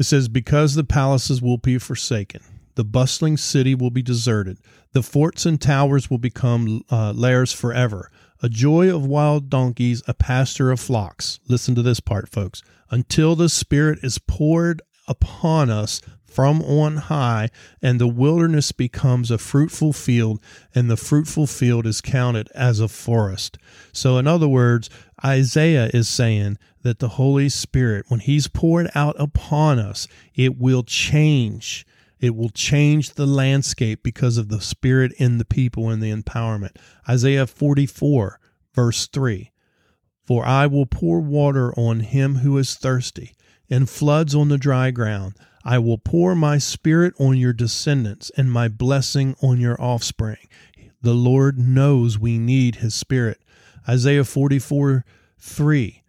It 0.00 0.04
says, 0.04 0.28
Because 0.28 0.74
the 0.74 0.82
palaces 0.82 1.42
will 1.42 1.58
be 1.58 1.76
forsaken, 1.76 2.40
the 2.74 2.84
bustling 2.84 3.36
city 3.36 3.74
will 3.74 3.90
be 3.90 4.00
deserted, 4.00 4.56
the 4.92 5.02
forts 5.02 5.44
and 5.44 5.60
towers 5.60 6.08
will 6.08 6.18
become 6.18 6.82
uh, 6.90 7.12
lairs 7.12 7.52
forever. 7.52 8.10
A 8.42 8.48
joy 8.48 8.92
of 8.92 9.04
wild 9.04 9.50
donkeys, 9.50 10.02
a 10.08 10.14
pasture 10.14 10.70
of 10.70 10.80
flocks. 10.80 11.38
Listen 11.48 11.74
to 11.74 11.82
this 11.82 12.00
part, 12.00 12.30
folks. 12.30 12.62
Until 12.90 13.36
the 13.36 13.50
Spirit 13.50 13.98
is 14.02 14.16
poured 14.16 14.80
upon 15.06 15.68
us 15.68 16.00
from 16.24 16.62
on 16.62 16.96
high, 16.96 17.50
and 17.82 18.00
the 18.00 18.08
wilderness 18.08 18.72
becomes 18.72 19.30
a 19.30 19.36
fruitful 19.36 19.92
field, 19.92 20.40
and 20.74 20.88
the 20.88 20.96
fruitful 20.96 21.46
field 21.46 21.86
is 21.86 22.00
counted 22.00 22.48
as 22.54 22.80
a 22.80 22.88
forest. 22.88 23.58
So, 23.92 24.16
in 24.16 24.26
other 24.26 24.48
words, 24.48 24.88
Isaiah 25.22 25.90
is 25.92 26.08
saying 26.08 26.56
that 26.82 26.98
the 26.98 27.10
Holy 27.10 27.48
Spirit, 27.48 28.06
when 28.08 28.20
He's 28.20 28.48
poured 28.48 28.90
out 28.94 29.16
upon 29.18 29.78
us, 29.78 30.06
it 30.34 30.58
will 30.58 30.82
change. 30.82 31.86
It 32.20 32.36
will 32.36 32.50
change 32.50 33.14
the 33.14 33.26
landscape 33.26 34.02
because 34.02 34.36
of 34.36 34.48
the 34.48 34.60
Spirit 34.60 35.12
in 35.18 35.38
the 35.38 35.44
people 35.44 35.88
and 35.88 36.02
the 36.02 36.12
empowerment. 36.12 36.76
Isaiah 37.08 37.46
44, 37.46 38.38
verse 38.74 39.06
3 39.06 39.50
For 40.26 40.44
I 40.44 40.66
will 40.66 40.86
pour 40.86 41.20
water 41.20 41.72
on 41.78 42.00
him 42.00 42.36
who 42.36 42.58
is 42.58 42.74
thirsty, 42.74 43.34
and 43.68 43.88
floods 43.88 44.34
on 44.34 44.48
the 44.48 44.58
dry 44.58 44.90
ground. 44.90 45.34
I 45.64 45.78
will 45.78 45.98
pour 45.98 46.34
my 46.34 46.58
spirit 46.58 47.12
on 47.20 47.36
your 47.36 47.52
descendants 47.52 48.30
and 48.36 48.50
my 48.50 48.68
blessing 48.68 49.36
on 49.42 49.60
your 49.60 49.80
offspring. 49.80 50.48
The 51.02 51.14
Lord 51.14 51.58
knows 51.58 52.18
we 52.18 52.38
need 52.38 52.76
his 52.76 52.94
spirit. 52.94 53.40
Isaiah 53.88 54.24
44 54.24 55.04
3. 55.38 55.99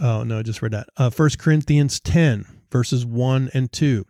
Oh, 0.00 0.22
no, 0.22 0.38
I 0.38 0.42
just 0.42 0.62
read 0.62 0.72
that. 0.72 0.88
Uh, 0.96 1.10
1 1.10 1.30
Corinthians 1.38 2.00
10, 2.00 2.46
verses 2.70 3.04
1 3.04 3.50
and 3.52 3.70
2. 3.70 4.06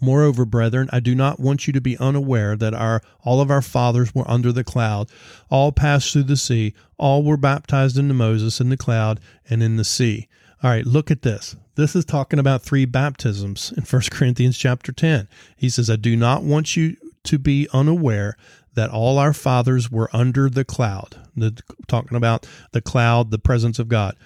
Moreover, 0.00 0.44
brethren, 0.44 0.88
I 0.92 1.00
do 1.00 1.14
not 1.14 1.40
want 1.40 1.66
you 1.66 1.72
to 1.72 1.80
be 1.80 1.96
unaware 1.98 2.56
that 2.56 2.74
our 2.74 3.00
all 3.24 3.40
of 3.40 3.50
our 3.50 3.62
fathers 3.62 4.14
were 4.14 4.28
under 4.30 4.52
the 4.52 4.64
cloud, 4.64 5.08
all 5.50 5.72
passed 5.72 6.12
through 6.12 6.24
the 6.24 6.36
sea, 6.36 6.74
all 6.98 7.22
were 7.22 7.36
baptized 7.36 7.96
into 7.96 8.14
Moses 8.14 8.60
in 8.60 8.68
the 8.68 8.76
cloud 8.76 9.18
and 9.48 9.62
in 9.62 9.76
the 9.76 9.84
sea. 9.84 10.28
All 10.62 10.70
right, 10.70 10.84
look 10.84 11.10
at 11.10 11.22
this. 11.22 11.56
This 11.76 11.94
is 11.94 12.04
talking 12.04 12.40
about 12.40 12.62
three 12.62 12.84
baptisms 12.84 13.72
in 13.76 13.82
1 13.90 14.02
Corinthians 14.10 14.58
chapter 14.58 14.92
10. 14.92 15.28
He 15.56 15.70
says, 15.70 15.88
I 15.88 15.96
do 15.96 16.16
not 16.16 16.42
want 16.42 16.76
you 16.76 16.96
to 17.24 17.38
be 17.38 17.68
unaware 17.72 18.36
that 18.74 18.90
all 18.90 19.18
our 19.18 19.32
fathers 19.32 19.90
were 19.90 20.10
under 20.12 20.48
the 20.48 20.64
cloud. 20.64 21.16
The, 21.36 21.60
talking 21.86 22.16
about 22.16 22.46
the 22.72 22.80
cloud, 22.80 23.30
the 23.30 23.38
presence 23.38 23.78
of 23.78 23.88
God. 23.88 24.16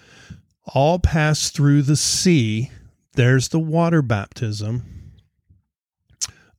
All 0.64 0.98
passed 0.98 1.54
through 1.54 1.82
the 1.82 1.96
sea. 1.96 2.70
There's 3.14 3.48
the 3.48 3.58
water 3.58 4.02
baptism 4.02 5.02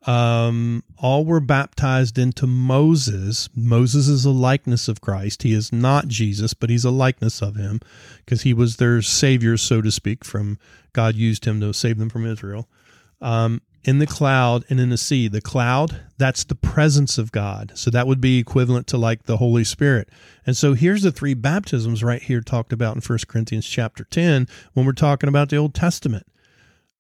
um, 0.06 0.84
all 0.98 1.24
were 1.24 1.40
baptized 1.40 2.18
into 2.18 2.46
Moses. 2.46 3.50
Moses 3.56 4.08
is 4.08 4.26
a 4.26 4.32
likeness 4.32 4.88
of 4.88 5.02
Christ. 5.02 5.44
He 5.44 5.54
is 5.54 5.72
not 5.72 6.08
Jesus, 6.08 6.54
but 6.54 6.70
he's 6.70 6.86
a 6.86 6.92
likeness 6.92 7.42
of 7.42 7.56
him 7.56 7.80
because 8.18 8.42
he 8.42 8.54
was 8.54 8.78
their 8.78 9.02
savior, 9.02 9.56
so 9.58 9.82
to 9.82 9.92
speak, 9.92 10.26
from 10.26 10.60
God 10.92 11.16
used 11.16 11.46
him 11.46 11.62
to 11.62 11.74
save 11.74 11.98
them 11.98 12.10
from 12.10 12.26
Israel. 12.26 12.68
Um, 13.22 13.62
in 13.84 14.00
the 14.00 14.08
cloud 14.08 14.64
and 14.70 14.80
in 14.80 14.90
the 14.90 14.98
sea. 14.98 15.28
The 15.28 15.42
cloud, 15.42 16.02
that's 16.18 16.44
the 16.44 16.56
presence 16.56 17.18
of 17.18 17.32
God. 17.32 17.74
So 17.76 17.90
that 17.92 18.08
would 18.08 18.22
be 18.22 18.40
equivalent 18.40 18.88
to 18.88 18.98
like 18.98 19.24
the 19.24 19.38
Holy 19.38 19.64
Spirit. 19.64 20.10
And 20.46 20.56
so 20.56 20.74
here's 20.74 21.04
the 21.04 21.12
three 21.12 21.34
baptisms 21.34 22.04
right 22.04 22.22
here 22.22 22.42
talked 22.42 22.74
about 22.74 22.96
in 22.96 23.02
1 23.02 23.20
Corinthians 23.28 23.68
chapter 23.68 24.06
10 24.06 24.48
when 24.74 24.86
we're 24.86 24.94
talking 24.94 25.30
about 25.30 25.50
the 25.50 25.58
Old 25.58 25.74
Testament. 25.74 26.26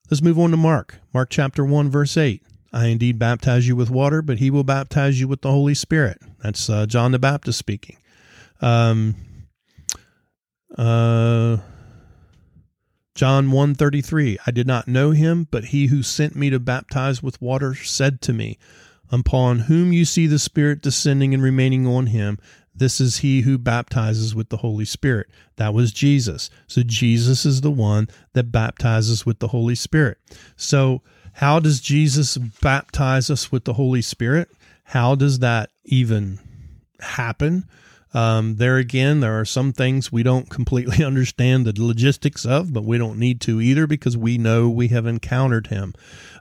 Let's 0.09 0.21
move 0.21 0.39
on 0.39 0.51
to 0.51 0.57
Mark. 0.57 0.99
Mark 1.13 1.29
chapter 1.29 1.63
1, 1.63 1.89
verse 1.89 2.17
8. 2.17 2.43
I 2.73 2.87
indeed 2.87 3.19
baptize 3.19 3.67
you 3.67 3.75
with 3.75 3.89
water, 3.89 4.21
but 4.21 4.39
he 4.39 4.49
will 4.49 4.63
baptize 4.63 5.19
you 5.19 5.27
with 5.27 5.41
the 5.41 5.51
Holy 5.51 5.75
Spirit. 5.75 6.17
That's 6.41 6.69
uh, 6.69 6.85
John 6.87 7.11
the 7.11 7.19
Baptist 7.19 7.59
speaking. 7.59 7.97
Um, 8.61 9.15
uh, 10.77 11.57
John 13.15 13.51
1:33 13.51 14.37
I 14.45 14.51
did 14.51 14.67
not 14.67 14.87
know 14.87 15.11
him 15.11 15.47
but 15.51 15.65
he 15.65 15.87
who 15.87 16.03
sent 16.03 16.35
me 16.35 16.49
to 16.49 16.59
baptize 16.59 17.21
with 17.21 17.41
water 17.41 17.75
said 17.75 18.21
to 18.21 18.33
me 18.33 18.57
upon 19.11 19.59
whom 19.59 19.93
you 19.93 20.05
see 20.05 20.25
the 20.25 20.39
spirit 20.39 20.81
descending 20.81 21.33
and 21.33 21.43
remaining 21.43 21.85
on 21.85 22.07
him 22.07 22.39
this 22.75 22.99
is 22.99 23.17
he 23.17 23.41
who 23.41 23.57
baptizes 23.57 24.33
with 24.33 24.49
the 24.49 24.57
Holy 24.57 24.85
Spirit. 24.85 25.29
That 25.57 25.73
was 25.73 25.91
Jesus. 25.91 26.49
So 26.67 26.81
Jesus 26.81 27.45
is 27.45 27.61
the 27.61 27.71
one 27.71 28.07
that 28.33 28.51
baptizes 28.51 29.25
with 29.25 29.39
the 29.39 29.49
Holy 29.49 29.75
Spirit. 29.75 30.17
So 30.55 31.01
how 31.33 31.59
does 31.59 31.79
Jesus 31.79 32.37
baptize 32.37 33.29
us 33.29 33.51
with 33.51 33.65
the 33.65 33.73
Holy 33.73 34.01
Spirit? 34.01 34.49
How 34.85 35.15
does 35.15 35.39
that 35.39 35.69
even 35.85 36.39
happen? 36.99 37.65
Um, 38.13 38.57
there 38.57 38.77
again, 38.77 39.21
there 39.21 39.39
are 39.39 39.45
some 39.45 39.73
things 39.73 40.11
we 40.11 40.23
don't 40.23 40.49
completely 40.49 41.03
understand 41.05 41.65
the 41.65 41.83
logistics 41.83 42.45
of, 42.45 42.71
but 42.71 42.83
we 42.83 42.97
don't 42.97 43.17
need 43.17 43.41
to 43.41 43.59
either 43.59 43.87
because 43.87 44.15
we 44.15 44.37
know 44.37 44.69
we 44.69 44.89
have 44.89 45.05
encountered 45.05 45.67
Him. 45.67 45.93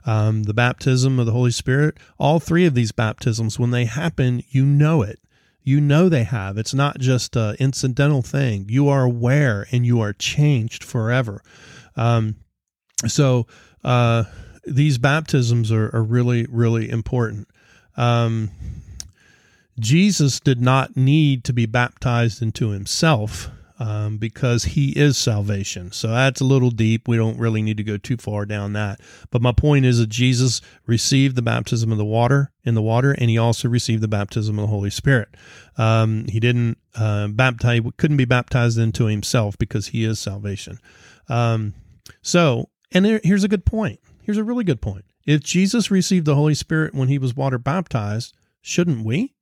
Um, 0.05 0.43
the 0.43 0.53
baptism 0.53 1.19
of 1.19 1.25
the 1.25 1.31
Holy 1.31 1.51
Spirit, 1.51 1.97
all 2.17 2.39
three 2.39 2.65
of 2.65 2.75
these 2.75 2.91
baptisms, 2.91 3.57
when 3.57 3.71
they 3.71 3.85
happen, 3.85 4.43
you 4.49 4.65
know 4.65 5.01
it. 5.01 5.19
You 5.63 5.79
know 5.79 6.09
they 6.09 6.25
have. 6.25 6.57
It's 6.57 6.73
not 6.73 6.99
just 6.99 7.37
an 7.37 7.55
incidental 7.57 8.21
thing. 8.21 8.65
You 8.67 8.89
are 8.89 9.03
aware 9.03 9.65
and 9.71 9.85
you 9.85 10.01
are 10.01 10.11
changed 10.11 10.83
forever. 10.83 11.41
Um, 11.95 12.35
so, 13.07 13.47
uh, 13.83 14.25
these 14.65 14.97
baptisms 14.97 15.71
are, 15.71 15.93
are 15.95 16.03
really, 16.03 16.45
really 16.49 16.89
important. 16.89 17.47
Um, 17.97 18.51
Jesus 19.79 20.39
did 20.39 20.61
not 20.61 20.95
need 20.95 21.43
to 21.45 21.53
be 21.53 21.65
baptized 21.65 22.41
into 22.41 22.69
himself 22.69 23.49
um, 23.79 24.17
because 24.17 24.63
he 24.63 24.91
is 24.91 25.17
salvation. 25.17 25.91
So 25.91 26.09
that's 26.09 26.41
a 26.41 26.45
little 26.45 26.69
deep. 26.69 27.07
We 27.07 27.17
don't 27.17 27.39
really 27.39 27.61
need 27.61 27.77
to 27.77 27.83
go 27.83 27.97
too 27.97 28.17
far 28.17 28.45
down 28.45 28.73
that. 28.73 29.01
But 29.31 29.41
my 29.41 29.51
point 29.51 29.85
is 29.85 29.97
that 29.97 30.09
Jesus 30.09 30.61
received 30.85 31.35
the 31.35 31.41
baptism 31.41 31.91
of 31.91 31.97
the 31.97 32.05
water 32.05 32.51
in 32.63 32.75
the 32.75 32.81
water, 32.81 33.11
and 33.11 33.29
he 33.29 33.37
also 33.37 33.67
received 33.67 34.01
the 34.01 34.07
baptism 34.07 34.57
of 34.57 34.63
the 34.63 34.67
Holy 34.67 34.89
Spirit. 34.89 35.29
Um, 35.77 36.25
he 36.29 36.39
didn't 36.39 36.77
uh, 36.95 37.27
baptize, 37.29 37.81
couldn't 37.97 38.17
be 38.17 38.25
baptized 38.25 38.77
into 38.77 39.05
himself 39.05 39.57
because 39.57 39.87
he 39.87 40.05
is 40.05 40.19
salvation. 40.19 40.79
Um, 41.27 41.73
so, 42.21 42.69
and 42.91 43.03
there, 43.03 43.21
here's 43.23 43.43
a 43.43 43.49
good 43.49 43.65
point. 43.65 43.99
Here's 44.21 44.37
a 44.37 44.43
really 44.43 44.63
good 44.63 44.81
point. 44.81 45.05
If 45.25 45.41
Jesus 45.41 45.89
received 45.89 46.25
the 46.25 46.35
Holy 46.35 46.53
Spirit 46.53 46.93
when 46.93 47.07
he 47.07 47.17
was 47.17 47.35
water 47.35 47.57
baptized, 47.57 48.35
shouldn't 48.61 49.05
we? 49.05 49.33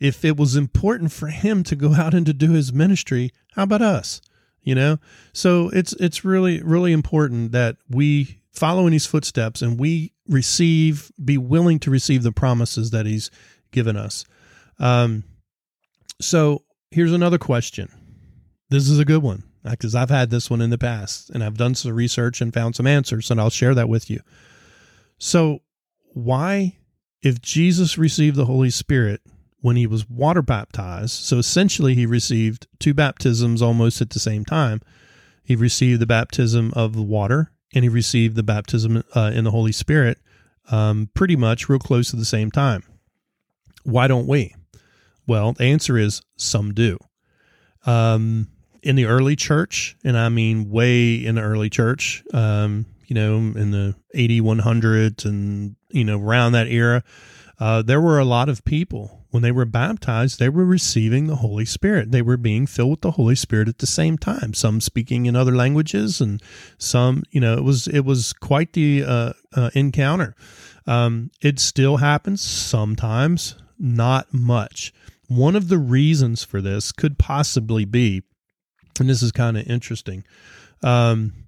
If 0.00 0.24
it 0.24 0.36
was 0.36 0.56
important 0.56 1.12
for 1.12 1.28
him 1.28 1.64
to 1.64 1.76
go 1.76 1.94
out 1.94 2.14
and 2.14 2.24
to 2.26 2.32
do 2.32 2.52
his 2.52 2.72
ministry, 2.72 3.32
how 3.52 3.64
about 3.64 3.82
us? 3.82 4.20
You 4.62 4.74
know? 4.74 4.98
So 5.32 5.70
it's 5.70 5.92
it's 5.94 6.24
really 6.24 6.62
really 6.62 6.92
important 6.92 7.52
that 7.52 7.76
we 7.88 8.40
follow 8.52 8.86
in 8.86 8.92
his 8.92 9.06
footsteps 9.06 9.62
and 9.62 9.78
we 9.78 10.12
receive 10.28 11.12
be 11.24 11.38
willing 11.38 11.78
to 11.80 11.90
receive 11.90 12.22
the 12.22 12.32
promises 12.32 12.90
that 12.90 13.06
he's 13.06 13.30
given 13.70 13.96
us. 13.96 14.24
Um 14.78 15.24
so 16.20 16.64
here's 16.90 17.12
another 17.12 17.38
question. 17.38 17.88
This 18.70 18.88
is 18.88 18.98
a 18.98 19.04
good 19.04 19.22
one 19.22 19.44
because 19.64 19.94
I've 19.94 20.10
had 20.10 20.30
this 20.30 20.50
one 20.50 20.60
in 20.60 20.70
the 20.70 20.78
past 20.78 21.30
and 21.30 21.42
I've 21.42 21.56
done 21.56 21.74
some 21.74 21.92
research 21.92 22.40
and 22.40 22.52
found 22.52 22.76
some 22.76 22.86
answers, 22.86 23.30
and 23.30 23.40
I'll 23.40 23.50
share 23.50 23.74
that 23.74 23.88
with 23.88 24.10
you. 24.10 24.20
So, 25.18 25.60
why, 26.12 26.78
if 27.22 27.40
Jesus 27.40 27.98
received 27.98 28.36
the 28.36 28.46
Holy 28.46 28.70
Spirit 28.70 29.20
when 29.60 29.76
he 29.76 29.86
was 29.86 30.08
water 30.08 30.42
baptized, 30.42 31.12
so 31.12 31.38
essentially 31.38 31.94
he 31.94 32.06
received 32.06 32.66
two 32.78 32.94
baptisms 32.94 33.60
almost 33.60 34.00
at 34.00 34.10
the 34.10 34.20
same 34.20 34.44
time, 34.44 34.80
he 35.42 35.56
received 35.56 36.00
the 36.00 36.06
baptism 36.06 36.72
of 36.74 36.94
the 36.94 37.02
water 37.02 37.50
and 37.74 37.84
he 37.84 37.88
received 37.88 38.36
the 38.36 38.42
baptism 38.42 39.02
uh, 39.14 39.30
in 39.34 39.44
the 39.44 39.50
Holy 39.50 39.72
Spirit 39.72 40.18
um, 40.70 41.10
pretty 41.14 41.36
much 41.36 41.68
real 41.68 41.78
close 41.78 42.10
to 42.10 42.16
the 42.16 42.24
same 42.24 42.50
time. 42.50 42.82
Why 43.84 44.06
don't 44.06 44.26
we? 44.26 44.54
Well, 45.26 45.52
the 45.52 45.64
answer 45.64 45.96
is 45.96 46.22
some 46.36 46.72
do. 46.72 46.98
Um, 47.86 48.48
in 48.82 48.96
the 48.96 49.06
early 49.06 49.36
church, 49.36 49.96
and 50.04 50.16
I 50.16 50.28
mean 50.28 50.70
way 50.70 51.14
in 51.14 51.34
the 51.34 51.42
early 51.42 51.70
church, 51.70 52.22
um, 52.32 52.86
you 53.06 53.14
know, 53.14 53.36
in 53.36 53.70
the 53.70 53.94
80, 54.14 54.40
100s 54.42 55.24
and, 55.24 55.76
you 55.90 56.04
know, 56.04 56.20
around 56.20 56.52
that 56.52 56.68
era, 56.68 57.02
uh, 57.58 57.82
there 57.82 58.00
were 58.00 58.18
a 58.18 58.24
lot 58.24 58.48
of 58.48 58.64
people 58.64 59.17
when 59.30 59.42
they 59.42 59.52
were 59.52 59.64
baptized, 59.64 60.38
they 60.38 60.48
were 60.48 60.64
receiving 60.64 61.26
the 61.26 61.36
Holy 61.36 61.64
Spirit. 61.64 62.12
They 62.12 62.22
were 62.22 62.36
being 62.36 62.66
filled 62.66 62.90
with 62.90 63.00
the 63.02 63.10
Holy 63.12 63.34
Spirit 63.34 63.68
at 63.68 63.78
the 63.78 63.86
same 63.86 64.16
time. 64.16 64.54
Some 64.54 64.80
speaking 64.80 65.26
in 65.26 65.36
other 65.36 65.54
languages, 65.54 66.20
and 66.20 66.42
some, 66.78 67.24
you 67.30 67.40
know, 67.40 67.54
it 67.54 67.64
was 67.64 67.86
it 67.88 68.00
was 68.00 68.32
quite 68.32 68.72
the 68.72 69.04
uh, 69.04 69.32
uh, 69.54 69.70
encounter. 69.74 70.34
Um, 70.86 71.30
it 71.42 71.58
still 71.58 71.98
happens 71.98 72.40
sometimes, 72.40 73.54
not 73.78 74.32
much. 74.32 74.92
One 75.28 75.56
of 75.56 75.68
the 75.68 75.78
reasons 75.78 76.42
for 76.42 76.62
this 76.62 76.90
could 76.90 77.18
possibly 77.18 77.84
be, 77.84 78.22
and 78.98 79.10
this 79.10 79.22
is 79.22 79.30
kind 79.30 79.58
of 79.58 79.66
interesting. 79.66 80.24
Um, 80.82 81.47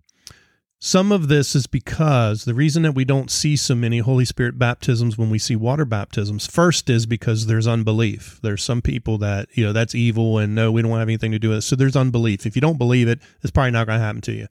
some 0.83 1.13
of 1.13 1.29
this 1.29 1.55
is 1.55 1.67
because 1.67 2.47
the 2.47 2.55
reason 2.55 2.85
that 2.85 2.95
we 2.95 3.05
don't 3.05 3.31
see 3.31 3.55
so 3.55 3.75
many 3.75 3.99
Holy 3.99 4.25
Spirit 4.25 4.59
baptisms 4.59 5.19
when 5.19 5.29
we 5.29 5.39
see 5.39 5.55
water 5.55 5.85
baptisms, 5.85 6.47
first 6.47 6.89
is 6.89 7.05
because 7.05 7.47
there's 7.47 7.67
unbelief. 7.67 8.41
There's 8.43 8.65
some 8.65 8.81
people 8.81 9.19
that, 9.19 9.49
you 9.53 9.65
know, 9.65 9.75
that's 9.75 9.95
evil 9.95 10.39
and 10.39 10.55
no, 10.55 10.73
we 10.73 10.81
don't 10.81 10.91
have 10.93 11.03
anything 11.03 11.33
to 11.33 11.39
do 11.39 11.51
with 11.51 11.59
it. 11.59 11.63
So 11.63 11.77
there's 11.77 11.97
unbelief. 11.97 12.47
If 12.47 12.57
you 12.57 12.63
don't 12.63 12.79
believe 12.79 13.09
it, 13.09 13.21
it's 13.43 13.51
probably 13.51 13.73
not 13.73 13.87
going 13.87 13.99
to 13.99 14.05
happen 14.05 14.23
to 14.23 14.33
you. 14.33 14.47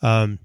Um, 0.00 0.38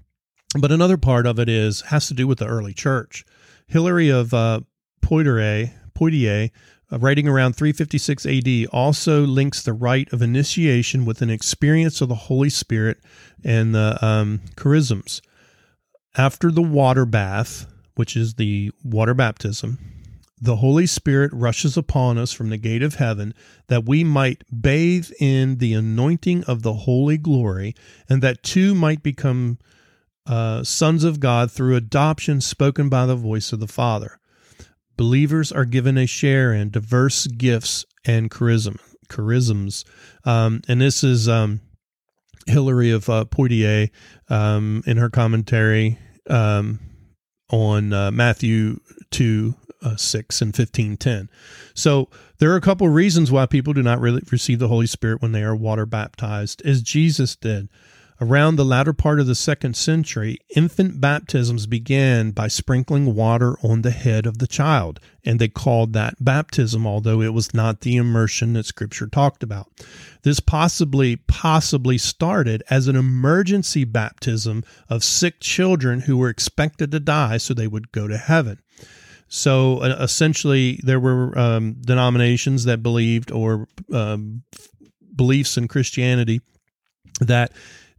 but 0.60 0.70
another 0.70 0.98
part 0.98 1.26
of 1.26 1.38
it 1.38 1.48
is 1.48 1.80
has 1.82 2.08
to 2.08 2.14
do 2.14 2.26
with 2.26 2.38
the 2.38 2.46
early 2.46 2.74
church. 2.74 3.24
Hilary 3.68 4.10
of 4.10 4.34
uh, 4.34 4.60
Poitiers, 5.00 5.70
Poitiers 5.94 6.50
writing 7.00 7.26
around 7.26 7.56
356 7.56 8.26
AD, 8.26 8.66
also 8.72 9.22
links 9.26 9.62
the 9.62 9.72
rite 9.72 10.12
of 10.12 10.22
initiation 10.22 11.04
with 11.04 11.22
an 11.22 11.30
experience 11.30 12.00
of 12.00 12.08
the 12.08 12.14
Holy 12.14 12.50
Spirit 12.50 12.98
and 13.44 13.74
the 13.74 13.98
um, 14.04 14.40
charisms. 14.56 15.20
After 16.16 16.50
the 16.50 16.62
water 16.62 17.06
bath, 17.06 17.66
which 17.94 18.16
is 18.16 18.34
the 18.34 18.70
water 18.84 19.14
baptism, 19.14 19.78
the 20.40 20.56
Holy 20.56 20.86
Spirit 20.86 21.32
rushes 21.32 21.76
upon 21.76 22.18
us 22.18 22.32
from 22.32 22.50
the 22.50 22.56
gate 22.56 22.82
of 22.82 22.96
heaven 22.96 23.32
that 23.68 23.86
we 23.86 24.02
might 24.02 24.42
bathe 24.60 25.10
in 25.20 25.58
the 25.58 25.72
anointing 25.72 26.42
of 26.44 26.62
the 26.62 26.72
holy 26.72 27.16
glory, 27.16 27.74
and 28.08 28.22
that 28.22 28.42
too 28.42 28.74
might 28.74 29.02
become 29.02 29.58
uh, 30.26 30.64
sons 30.64 31.04
of 31.04 31.20
God 31.20 31.50
through 31.50 31.76
adoption 31.76 32.40
spoken 32.40 32.88
by 32.88 33.06
the 33.06 33.16
voice 33.16 33.52
of 33.52 33.60
the 33.60 33.68
Father. 33.68 34.18
Believers 34.96 35.52
are 35.52 35.64
given 35.64 35.96
a 35.98 36.06
share 36.06 36.52
in 36.52 36.70
diverse 36.70 37.26
gifts 37.26 37.84
and 38.04 38.30
charism, 38.30 38.78
charisms. 39.08 39.84
Um, 40.24 40.62
and 40.68 40.80
this 40.80 41.02
is 41.02 41.28
um, 41.28 41.60
Hilary 42.46 42.90
of 42.90 43.08
uh, 43.08 43.24
Poitiers 43.24 43.90
um, 44.28 44.82
in 44.86 44.96
her 44.96 45.10
commentary 45.10 45.98
um, 46.28 46.80
on 47.50 47.92
uh, 47.92 48.10
Matthew 48.10 48.80
2 49.10 49.54
uh, 49.82 49.96
6 49.96 50.42
and 50.42 50.54
15 50.54 50.96
10. 50.96 51.30
So 51.74 52.08
there 52.38 52.52
are 52.52 52.56
a 52.56 52.60
couple 52.60 52.86
of 52.86 52.94
reasons 52.94 53.30
why 53.32 53.46
people 53.46 53.72
do 53.72 53.82
not 53.82 54.00
really 54.00 54.22
receive 54.30 54.58
the 54.58 54.68
Holy 54.68 54.86
Spirit 54.86 55.20
when 55.22 55.32
they 55.32 55.42
are 55.42 55.56
water 55.56 55.86
baptized, 55.86 56.62
as 56.64 56.82
Jesus 56.82 57.36
did. 57.36 57.68
Around 58.20 58.56
the 58.56 58.64
latter 58.64 58.92
part 58.92 59.18
of 59.18 59.26
the 59.26 59.34
second 59.34 59.74
century, 59.74 60.38
infant 60.54 61.00
baptisms 61.00 61.66
began 61.66 62.30
by 62.30 62.46
sprinkling 62.46 63.14
water 63.14 63.56
on 63.64 63.82
the 63.82 63.90
head 63.90 64.26
of 64.26 64.38
the 64.38 64.46
child, 64.46 65.00
and 65.24 65.40
they 65.40 65.48
called 65.48 65.92
that 65.92 66.14
baptism, 66.20 66.86
although 66.86 67.20
it 67.20 67.32
was 67.32 67.52
not 67.52 67.80
the 67.80 67.96
immersion 67.96 68.52
that 68.52 68.66
Scripture 68.66 69.08
talked 69.08 69.42
about. 69.42 69.68
This 70.22 70.38
possibly, 70.38 71.16
possibly 71.16 71.98
started 71.98 72.62
as 72.70 72.86
an 72.86 72.96
emergency 72.96 73.84
baptism 73.84 74.62
of 74.88 75.02
sick 75.02 75.40
children 75.40 76.00
who 76.00 76.16
were 76.16 76.28
expected 76.28 76.92
to 76.92 77.00
die 77.00 77.38
so 77.38 77.54
they 77.54 77.66
would 77.66 77.90
go 77.90 78.06
to 78.06 78.18
heaven. 78.18 78.60
So 79.26 79.78
uh, 79.78 79.96
essentially, 79.98 80.78
there 80.84 81.00
were 81.00 81.36
um, 81.38 81.76
denominations 81.80 82.64
that 82.64 82.82
believed 82.82 83.32
or 83.32 83.66
um, 83.92 84.42
beliefs 85.16 85.56
in 85.56 85.68
Christianity 85.68 86.42
that 87.20 87.52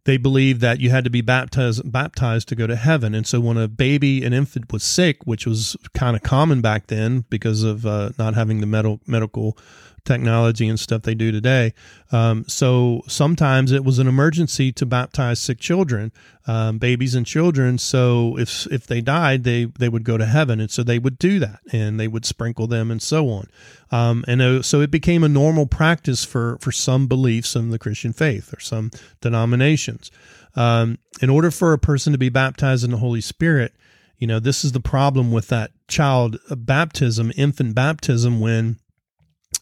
they 0.06 0.18
believed 0.18 0.62
that 0.62 0.80
you 0.80 0.90
had 0.90 1.04
to 1.04 1.10
be 1.10 1.22
baptized 1.22 1.90
baptized 1.92 2.48
to 2.50 2.56
go 2.56 2.68
to 2.68 2.76
heaven. 2.76 3.16
And 3.16 3.26
so 3.26 3.40
when 3.40 3.58
a 3.58 3.68
baby, 3.68 4.24
an 4.24 4.34
infant 4.34 4.72
was 4.72 4.84
sick, 4.84 5.26
which 5.26 5.46
was 5.46 5.78
kind 5.94 6.16
of 6.16 6.24
common 6.24 6.62
back 6.62 6.88
then 6.88 7.26
because 7.30 7.64
of 7.64 7.86
uh, 7.86 8.10
not 8.18 8.34
having 8.34 8.60
the 8.60 8.68
medical 8.68 9.00
medical 9.08 9.58
technology 10.06 10.68
and 10.68 10.80
stuff 10.80 11.04
they 11.04 11.16
do 11.16 11.32
today. 11.32 11.74
Um, 12.12 12.46
so 12.48 13.02
sometimes 13.08 13.72
it 13.72 13.84
was 13.84 14.00
an 14.00 14.08
emergency 14.08 14.72
to 14.74 14.86
baptize 14.86 15.40
sick 15.40 15.60
children, 15.60 16.12
um, 16.46 16.78
babies 16.78 17.16
and 17.16 17.26
children. 17.26 17.78
So 17.78 18.38
if 18.38 18.68
if 18.72 18.86
they 18.86 19.02
died, 19.02 19.44
they 19.44 19.66
they 19.66 19.90
would 19.90 20.04
go 20.04 20.18
to 20.18 20.26
heaven, 20.26 20.60
and 20.60 20.70
so 20.70 20.84
they 20.84 21.00
would 21.00 21.18
do 21.18 21.40
that, 21.40 21.60
and 21.72 22.00
they 22.00 22.08
would 22.08 22.26
sprinkle 22.26 22.68
them, 22.68 22.92
and 22.92 23.02
so 23.02 23.30
on. 23.30 23.48
Um, 23.92 24.24
and 24.28 24.42
uh, 24.42 24.62
so 24.62 24.82
it 24.82 24.92
became 24.92 25.24
a 25.24 25.30
normal 25.30 25.66
practice 25.66 26.26
for 26.26 26.58
for 26.60 26.72
some 26.72 27.08
beliefs 27.08 27.56
in 27.56 27.70
the 27.70 27.80
Christian 27.80 28.14
faith 28.14 28.54
or 28.54 28.60
some 28.60 28.92
denominations. 29.22 30.12
Um, 30.56 31.00
in 31.22 31.30
order 31.30 31.50
for 31.50 31.74
a 31.74 31.80
person 31.80 32.12
to 32.14 32.20
be 32.20 32.30
baptized 32.30 32.84
in 32.84 32.92
the 32.92 32.98
Holy 32.98 33.22
Spirit, 33.22 33.74
you 34.18 34.28
know, 34.28 34.40
this 34.40 34.64
is 34.64 34.72
the 34.72 34.80
problem 34.80 35.32
with 35.32 35.48
that 35.48 35.72
child 35.88 36.38
baptism, 36.50 37.32
infant 37.36 37.74
baptism, 37.74 38.40
when 38.40 38.78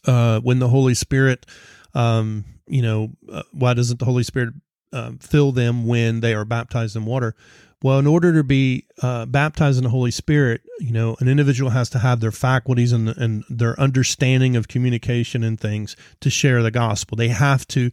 uh, 0.06 0.40
when 0.40 0.60
the 0.60 0.68
Holy 0.68 0.94
Spirit, 0.94 1.46
um, 1.94 2.46
you 2.68 2.82
know, 2.82 3.12
uh, 3.32 3.44
why 3.52 3.74
doesn't 3.74 4.00
the 4.00 4.06
Holy 4.06 4.24
Spirit 4.24 4.54
uh, 4.94 5.12
fill 5.20 5.52
them 5.52 5.86
when 5.86 6.20
they 6.20 6.34
are 6.34 6.46
baptized 6.46 6.96
in 6.96 7.06
water? 7.06 7.36
Well, 7.84 7.98
in 7.98 8.06
order 8.06 8.32
to 8.34 8.44
be 8.44 8.86
uh, 9.02 9.26
baptized 9.26 9.80
in 9.80 9.84
the 9.84 9.90
Holy 9.90 10.12
Spirit, 10.12 10.62
you 10.80 10.92
know, 10.92 11.16
an 11.20 11.28
individual 11.28 11.72
has 11.72 11.90
to 11.92 12.00
have 12.00 12.20
their 12.20 12.32
faculties 12.32 12.92
and, 12.92 13.10
and 13.10 13.44
their 13.50 13.80
understanding 13.80 14.56
of 14.56 14.68
communication 14.68 15.44
and 15.44 15.60
things 15.60 15.96
to 16.20 16.30
share 16.30 16.62
the 16.62 16.70
gospel. 16.70 17.16
They 17.16 17.30
have 17.30 17.68
to 17.70 17.90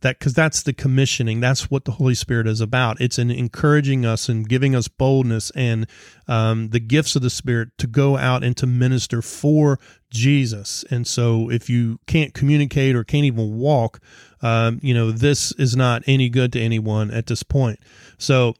that 0.00 0.18
because 0.18 0.34
that's 0.34 0.62
the 0.62 0.72
commissioning. 0.72 1.40
That's 1.40 1.70
what 1.70 1.84
the 1.84 1.92
holy 1.92 2.14
spirit 2.14 2.46
is 2.46 2.60
about. 2.60 3.00
It's 3.00 3.18
in 3.18 3.30
encouraging 3.30 4.04
us 4.04 4.28
and 4.28 4.48
giving 4.48 4.74
us 4.74 4.88
boldness 4.88 5.50
and 5.54 5.86
um, 6.28 6.70
the 6.70 6.80
gifts 6.80 7.16
of 7.16 7.22
the 7.22 7.30
spirit 7.30 7.76
to 7.78 7.86
go 7.86 8.16
out 8.16 8.42
and 8.42 8.56
to 8.56 8.66
minister 8.66 9.22
for 9.22 9.78
jesus. 10.10 10.84
And 10.90 11.06
so 11.06 11.50
if 11.50 11.70
you 11.70 12.00
can't 12.06 12.34
communicate 12.34 12.96
or 12.96 13.04
can't 13.04 13.24
even 13.24 13.58
walk 13.58 14.00
um, 14.42 14.80
you 14.82 14.94
know 14.94 15.10
this 15.10 15.52
is 15.52 15.76
not 15.76 16.02
any 16.06 16.28
good 16.28 16.52
to 16.54 16.60
anyone 16.60 17.10
at 17.10 17.26
this 17.26 17.42
point. 17.42 17.78
So 18.18 18.54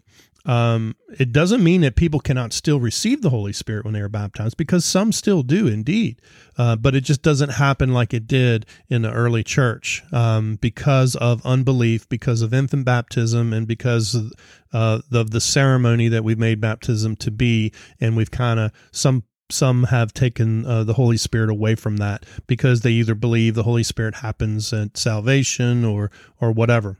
um, 0.46 0.96
it 1.18 1.32
doesn't 1.32 1.62
mean 1.62 1.82
that 1.82 1.96
people 1.96 2.20
cannot 2.20 2.52
still 2.52 2.80
receive 2.80 3.22
the 3.22 3.30
Holy 3.30 3.52
Spirit 3.52 3.84
when 3.84 3.94
they 3.94 4.00
are 4.00 4.08
baptized, 4.08 4.56
because 4.56 4.84
some 4.84 5.12
still 5.12 5.42
do 5.42 5.66
indeed. 5.66 6.20
Uh, 6.56 6.76
but 6.76 6.94
it 6.94 7.02
just 7.02 7.22
doesn't 7.22 7.50
happen 7.50 7.92
like 7.92 8.14
it 8.14 8.26
did 8.26 8.66
in 8.88 9.02
the 9.02 9.12
early 9.12 9.42
church 9.42 10.02
um, 10.12 10.56
because 10.56 11.14
of 11.16 11.44
unbelief, 11.44 12.08
because 12.08 12.42
of 12.42 12.54
infant 12.54 12.84
baptism, 12.84 13.52
and 13.52 13.66
because 13.66 14.14
of, 14.14 14.32
uh, 14.72 15.00
of 15.12 15.30
the 15.30 15.40
ceremony 15.40 16.08
that 16.08 16.24
we've 16.24 16.38
made 16.38 16.60
baptism 16.60 17.16
to 17.16 17.30
be. 17.30 17.72
And 18.00 18.16
we've 18.16 18.30
kind 18.30 18.60
of 18.60 18.72
some 18.92 19.24
some 19.50 19.84
have 19.84 20.12
taken 20.14 20.64
uh, 20.64 20.84
the 20.84 20.94
Holy 20.94 21.16
Spirit 21.16 21.50
away 21.50 21.74
from 21.74 21.96
that 21.96 22.24
because 22.46 22.82
they 22.82 22.92
either 22.92 23.14
believe 23.14 23.54
the 23.54 23.64
Holy 23.64 23.82
Spirit 23.82 24.16
happens 24.16 24.72
at 24.72 24.96
salvation 24.96 25.84
or 25.84 26.10
or 26.40 26.52
whatever. 26.52 26.98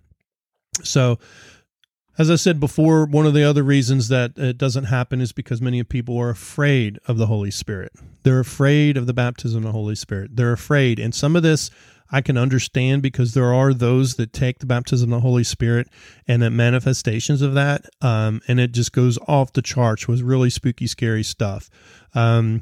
So 0.82 1.18
as 2.20 2.30
I 2.30 2.36
said 2.36 2.60
before, 2.60 3.06
one 3.06 3.24
of 3.24 3.32
the 3.32 3.44
other 3.44 3.62
reasons 3.62 4.08
that 4.08 4.36
it 4.36 4.58
doesn't 4.58 4.84
happen 4.84 5.22
is 5.22 5.32
because 5.32 5.62
many 5.62 5.82
people 5.82 6.18
are 6.18 6.28
afraid 6.28 6.98
of 7.06 7.16
the 7.16 7.24
Holy 7.24 7.50
Spirit. 7.50 7.92
They're 8.24 8.40
afraid 8.40 8.98
of 8.98 9.06
the 9.06 9.14
baptism 9.14 9.60
of 9.60 9.62
the 9.62 9.72
Holy 9.72 9.94
Spirit. 9.94 10.36
They're 10.36 10.52
afraid. 10.52 10.98
And 10.98 11.14
some 11.14 11.34
of 11.34 11.42
this 11.42 11.70
I 12.10 12.20
can 12.20 12.36
understand 12.36 13.00
because 13.00 13.32
there 13.32 13.54
are 13.54 13.72
those 13.72 14.16
that 14.16 14.34
take 14.34 14.58
the 14.58 14.66
baptism 14.66 15.10
of 15.14 15.16
the 15.16 15.26
Holy 15.26 15.44
Spirit 15.44 15.88
and 16.28 16.42
the 16.42 16.50
manifestations 16.50 17.40
of 17.40 17.54
that, 17.54 17.86
um, 18.02 18.42
and 18.46 18.60
it 18.60 18.72
just 18.72 18.92
goes 18.92 19.18
off 19.26 19.54
the 19.54 19.62
charts 19.62 20.06
with 20.06 20.20
really 20.20 20.50
spooky, 20.50 20.86
scary 20.86 21.22
stuff. 21.22 21.70
Um, 22.14 22.60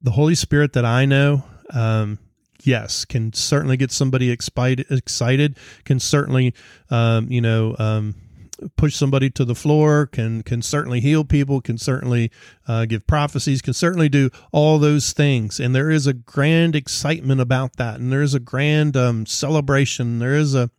the 0.00 0.12
Holy 0.12 0.36
Spirit 0.36 0.74
that 0.74 0.84
I 0.84 1.04
know, 1.04 1.42
um, 1.70 2.20
yes, 2.62 3.04
can 3.04 3.32
certainly 3.32 3.76
get 3.76 3.90
somebody 3.90 4.30
excited. 4.30 4.86
Excited 4.88 5.56
can 5.84 5.98
certainly, 5.98 6.54
um, 6.90 7.26
you 7.28 7.40
know 7.40 7.74
um, 7.80 8.14
push 8.76 8.94
somebody 8.94 9.30
to 9.30 9.44
the 9.44 9.54
floor, 9.54 10.06
can 10.06 10.42
can 10.42 10.62
certainly 10.62 11.00
heal 11.00 11.24
people, 11.24 11.60
can 11.60 11.78
certainly 11.78 12.30
uh, 12.66 12.84
give 12.84 13.06
prophecies, 13.06 13.62
can 13.62 13.74
certainly 13.74 14.08
do 14.08 14.30
all 14.52 14.78
those 14.78 15.12
things. 15.12 15.60
And 15.60 15.74
there 15.74 15.90
is 15.90 16.06
a 16.06 16.12
grand 16.12 16.76
excitement 16.76 17.40
about 17.40 17.76
that, 17.76 18.00
and 18.00 18.12
there 18.12 18.22
is 18.22 18.34
a 18.34 18.40
grand 18.40 18.96
um, 18.96 19.26
celebration. 19.26 20.18
There 20.18 20.34
is 20.34 20.54
a 20.54 20.70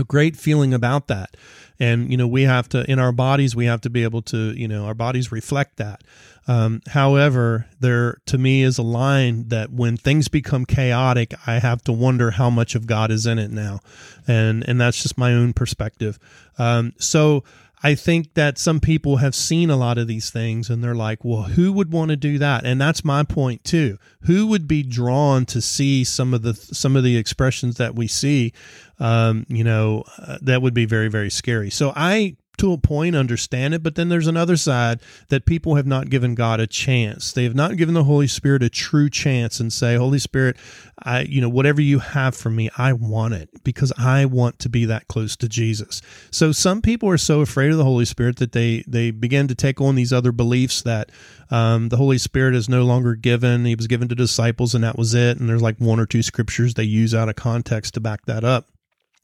a 0.00 0.04
great 0.04 0.36
feeling 0.36 0.74
about 0.74 1.06
that. 1.06 1.36
And, 1.78 2.10
you 2.10 2.16
know, 2.16 2.26
we 2.26 2.42
have 2.42 2.68
to, 2.70 2.90
in 2.90 2.98
our 2.98 3.12
bodies, 3.12 3.56
we 3.56 3.66
have 3.66 3.80
to 3.82 3.90
be 3.90 4.02
able 4.02 4.22
to, 4.22 4.52
you 4.52 4.68
know, 4.68 4.84
our 4.84 4.94
bodies 4.94 5.32
reflect 5.32 5.76
that. 5.76 6.02
Um, 6.48 6.82
however, 6.88 7.66
there 7.78 8.20
to 8.26 8.36
me 8.36 8.62
is 8.62 8.76
a 8.76 8.82
line 8.82 9.48
that 9.48 9.70
when 9.70 9.96
things 9.96 10.28
become 10.28 10.64
chaotic, 10.64 11.32
I 11.46 11.60
have 11.60 11.82
to 11.84 11.92
wonder 11.92 12.32
how 12.32 12.50
much 12.50 12.74
of 12.74 12.86
God 12.86 13.10
is 13.10 13.24
in 13.24 13.38
it 13.38 13.52
now, 13.52 13.80
and 14.26 14.66
and 14.66 14.80
that's 14.80 15.00
just 15.00 15.16
my 15.16 15.32
own 15.32 15.52
perspective. 15.52 16.18
Um, 16.58 16.92
so 16.98 17.44
I 17.82 17.94
think 17.94 18.34
that 18.34 18.58
some 18.58 18.78
people 18.78 19.18
have 19.18 19.34
seen 19.34 19.70
a 19.70 19.76
lot 19.76 19.96
of 19.96 20.06
these 20.06 20.30
things 20.30 20.68
and 20.68 20.84
they're 20.84 20.94
like, 20.94 21.24
well, 21.24 21.44
who 21.44 21.72
would 21.72 21.92
want 21.92 22.10
to 22.10 22.16
do 22.16 22.38
that? 22.38 22.64
And 22.66 22.80
that's 22.80 23.04
my 23.04 23.22
point 23.22 23.64
too. 23.64 23.98
Who 24.22 24.46
would 24.48 24.68
be 24.68 24.82
drawn 24.82 25.46
to 25.46 25.62
see 25.62 26.04
some 26.04 26.34
of 26.34 26.42
the 26.42 26.54
some 26.54 26.94
of 26.94 27.04
the 27.04 27.16
expressions 27.16 27.76
that 27.76 27.94
we 27.94 28.06
see? 28.06 28.52
Um, 28.98 29.46
you 29.48 29.64
know, 29.64 30.04
uh, 30.18 30.38
that 30.42 30.60
would 30.60 30.74
be 30.74 30.84
very 30.84 31.08
very 31.08 31.30
scary. 31.30 31.70
So 31.70 31.92
I 31.96 32.36
to 32.60 32.72
a 32.72 32.78
point 32.78 33.16
understand 33.16 33.74
it, 33.74 33.82
but 33.82 33.94
then 33.94 34.08
there's 34.08 34.26
another 34.26 34.56
side 34.56 35.00
that 35.28 35.44
people 35.44 35.76
have 35.76 35.86
not 35.86 36.10
given 36.10 36.34
God 36.34 36.60
a 36.60 36.66
chance. 36.66 37.32
They 37.32 37.44
have 37.44 37.54
not 37.54 37.76
given 37.76 37.94
the 37.94 38.04
Holy 38.04 38.26
Spirit 38.26 38.62
a 38.62 38.70
true 38.70 39.10
chance 39.10 39.60
and 39.60 39.72
say, 39.72 39.96
Holy 39.96 40.18
Spirit, 40.18 40.56
I, 41.02 41.22
you 41.22 41.40
know, 41.40 41.48
whatever 41.48 41.80
you 41.80 41.98
have 41.98 42.34
for 42.34 42.50
me, 42.50 42.70
I 42.76 42.92
want 42.92 43.34
it 43.34 43.48
because 43.64 43.92
I 43.98 44.26
want 44.26 44.58
to 44.60 44.68
be 44.68 44.84
that 44.84 45.08
close 45.08 45.36
to 45.36 45.48
Jesus. 45.48 46.02
So 46.30 46.52
some 46.52 46.82
people 46.82 47.08
are 47.08 47.18
so 47.18 47.40
afraid 47.40 47.70
of 47.70 47.78
the 47.78 47.84
Holy 47.84 48.04
Spirit 48.04 48.36
that 48.36 48.52
they 48.52 48.84
they 48.86 49.10
begin 49.10 49.48
to 49.48 49.54
take 49.54 49.80
on 49.80 49.94
these 49.94 50.12
other 50.12 50.32
beliefs 50.32 50.82
that 50.82 51.10
um, 51.50 51.88
the 51.88 51.96
Holy 51.96 52.18
Spirit 52.18 52.54
is 52.54 52.68
no 52.68 52.84
longer 52.84 53.14
given. 53.14 53.64
He 53.64 53.74
was 53.74 53.86
given 53.86 54.08
to 54.08 54.14
disciples 54.14 54.74
and 54.74 54.84
that 54.84 54.98
was 54.98 55.14
it. 55.14 55.38
And 55.38 55.48
there's 55.48 55.62
like 55.62 55.78
one 55.78 55.98
or 55.98 56.06
two 56.06 56.22
scriptures 56.22 56.74
they 56.74 56.84
use 56.84 57.14
out 57.14 57.28
of 57.28 57.36
context 57.36 57.94
to 57.94 58.00
back 58.00 58.26
that 58.26 58.44
up. 58.44 58.69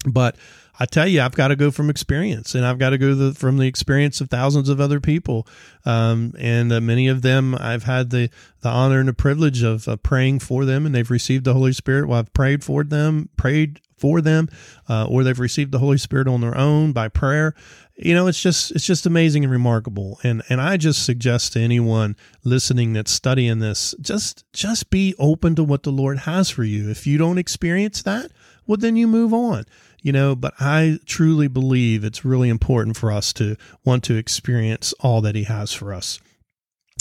But 0.06 0.36
I 0.78 0.84
tell 0.84 1.08
you, 1.08 1.22
I've 1.22 1.34
got 1.34 1.48
to 1.48 1.56
go 1.56 1.70
from 1.70 1.88
experience, 1.88 2.54
and 2.54 2.66
I've 2.66 2.78
got 2.78 2.90
to 2.90 2.98
go 2.98 3.14
the, 3.14 3.34
from 3.34 3.56
the 3.56 3.66
experience 3.66 4.20
of 4.20 4.28
thousands 4.28 4.68
of 4.68 4.80
other 4.80 5.00
people, 5.00 5.46
um, 5.86 6.34
and 6.38 6.72
uh, 6.72 6.80
many 6.80 7.08
of 7.08 7.22
them 7.22 7.54
I've 7.58 7.84
had 7.84 8.10
the 8.10 8.30
the 8.60 8.68
honor 8.68 9.00
and 9.00 9.08
the 9.08 9.14
privilege 9.14 9.62
of 9.62 9.88
uh, 9.88 9.96
praying 9.96 10.40
for 10.40 10.64
them, 10.64 10.84
and 10.84 10.94
they've 10.94 11.10
received 11.10 11.44
the 11.44 11.54
Holy 11.54 11.72
Spirit. 11.72 12.08
Well, 12.08 12.18
I've 12.18 12.32
prayed 12.34 12.62
for 12.62 12.84
them, 12.84 13.30
prayed 13.36 13.80
for 13.96 14.20
them, 14.20 14.48
uh, 14.88 15.06
or 15.06 15.24
they've 15.24 15.38
received 15.38 15.72
the 15.72 15.78
Holy 15.78 15.98
Spirit 15.98 16.28
on 16.28 16.42
their 16.42 16.56
own 16.56 16.92
by 16.92 17.08
prayer. 17.08 17.54
You 17.96 18.14
know, 18.14 18.26
it's 18.26 18.42
just 18.42 18.70
it's 18.72 18.86
just 18.86 19.06
amazing 19.06 19.44
and 19.44 19.52
remarkable, 19.52 20.20
and 20.22 20.42
and 20.50 20.60
I 20.60 20.76
just 20.76 21.06
suggest 21.06 21.54
to 21.54 21.60
anyone 21.60 22.16
listening 22.44 22.92
that's 22.92 23.12
studying 23.12 23.60
this, 23.60 23.94
just 24.02 24.44
just 24.52 24.90
be 24.90 25.14
open 25.18 25.54
to 25.54 25.64
what 25.64 25.84
the 25.84 25.90
Lord 25.90 26.18
has 26.20 26.50
for 26.50 26.64
you. 26.64 26.90
If 26.90 27.06
you 27.06 27.16
don't 27.16 27.38
experience 27.38 28.02
that, 28.02 28.30
well, 28.66 28.76
then 28.76 28.96
you 28.96 29.06
move 29.06 29.32
on 29.32 29.64
you 30.02 30.12
know, 30.12 30.34
but 30.34 30.54
I 30.60 30.98
truly 31.06 31.48
believe 31.48 32.04
it's 32.04 32.24
really 32.24 32.48
important 32.48 32.96
for 32.96 33.10
us 33.10 33.32
to 33.34 33.56
want 33.84 34.04
to 34.04 34.16
experience 34.16 34.92
all 35.00 35.20
that 35.22 35.34
he 35.34 35.44
has 35.44 35.72
for 35.72 35.92
us 35.92 36.20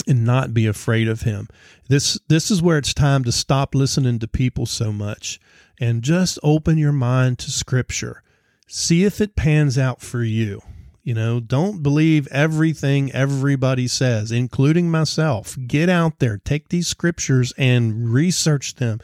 and 0.06 0.24
not 0.24 0.54
be 0.54 0.66
afraid 0.66 1.08
of 1.08 1.22
him. 1.22 1.48
This 1.88 2.18
this 2.28 2.50
is 2.50 2.62
where 2.62 2.78
it's 2.78 2.94
time 2.94 3.24
to 3.24 3.32
stop 3.32 3.74
listening 3.74 4.18
to 4.20 4.28
people 4.28 4.66
so 4.66 4.92
much 4.92 5.40
and 5.80 6.02
just 6.02 6.38
open 6.42 6.78
your 6.78 6.92
mind 6.92 7.38
to 7.40 7.50
scripture. 7.50 8.22
See 8.68 9.04
if 9.04 9.20
it 9.20 9.36
pans 9.36 9.78
out 9.78 10.00
for 10.00 10.22
you. 10.22 10.62
You 11.02 11.14
know, 11.14 11.38
don't 11.38 11.84
believe 11.84 12.26
everything 12.32 13.12
everybody 13.12 13.86
says, 13.86 14.32
including 14.32 14.90
myself. 14.90 15.56
Get 15.68 15.88
out 15.88 16.18
there, 16.18 16.38
take 16.38 16.68
these 16.68 16.88
scriptures 16.88 17.52
and 17.56 18.12
research 18.12 18.74
them. 18.74 18.98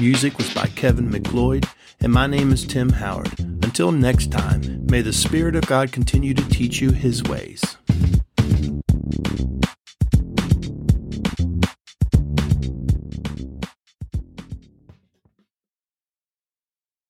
Music 0.00 0.36
was 0.38 0.52
by 0.52 0.66
Kevin 0.66 1.08
MacLeod, 1.10 1.68
and 2.00 2.12
my 2.12 2.26
name 2.26 2.52
is 2.52 2.66
Tim 2.66 2.90
Howard. 2.90 3.38
Until 3.38 3.92
next 3.92 4.32
time, 4.32 4.84
may 4.86 5.02
the 5.02 5.12
Spirit 5.12 5.54
of 5.56 5.66
God 5.66 5.92
continue 5.92 6.34
to 6.34 6.48
teach 6.48 6.80
you 6.80 6.90
His 6.90 7.22
ways. 7.22 7.76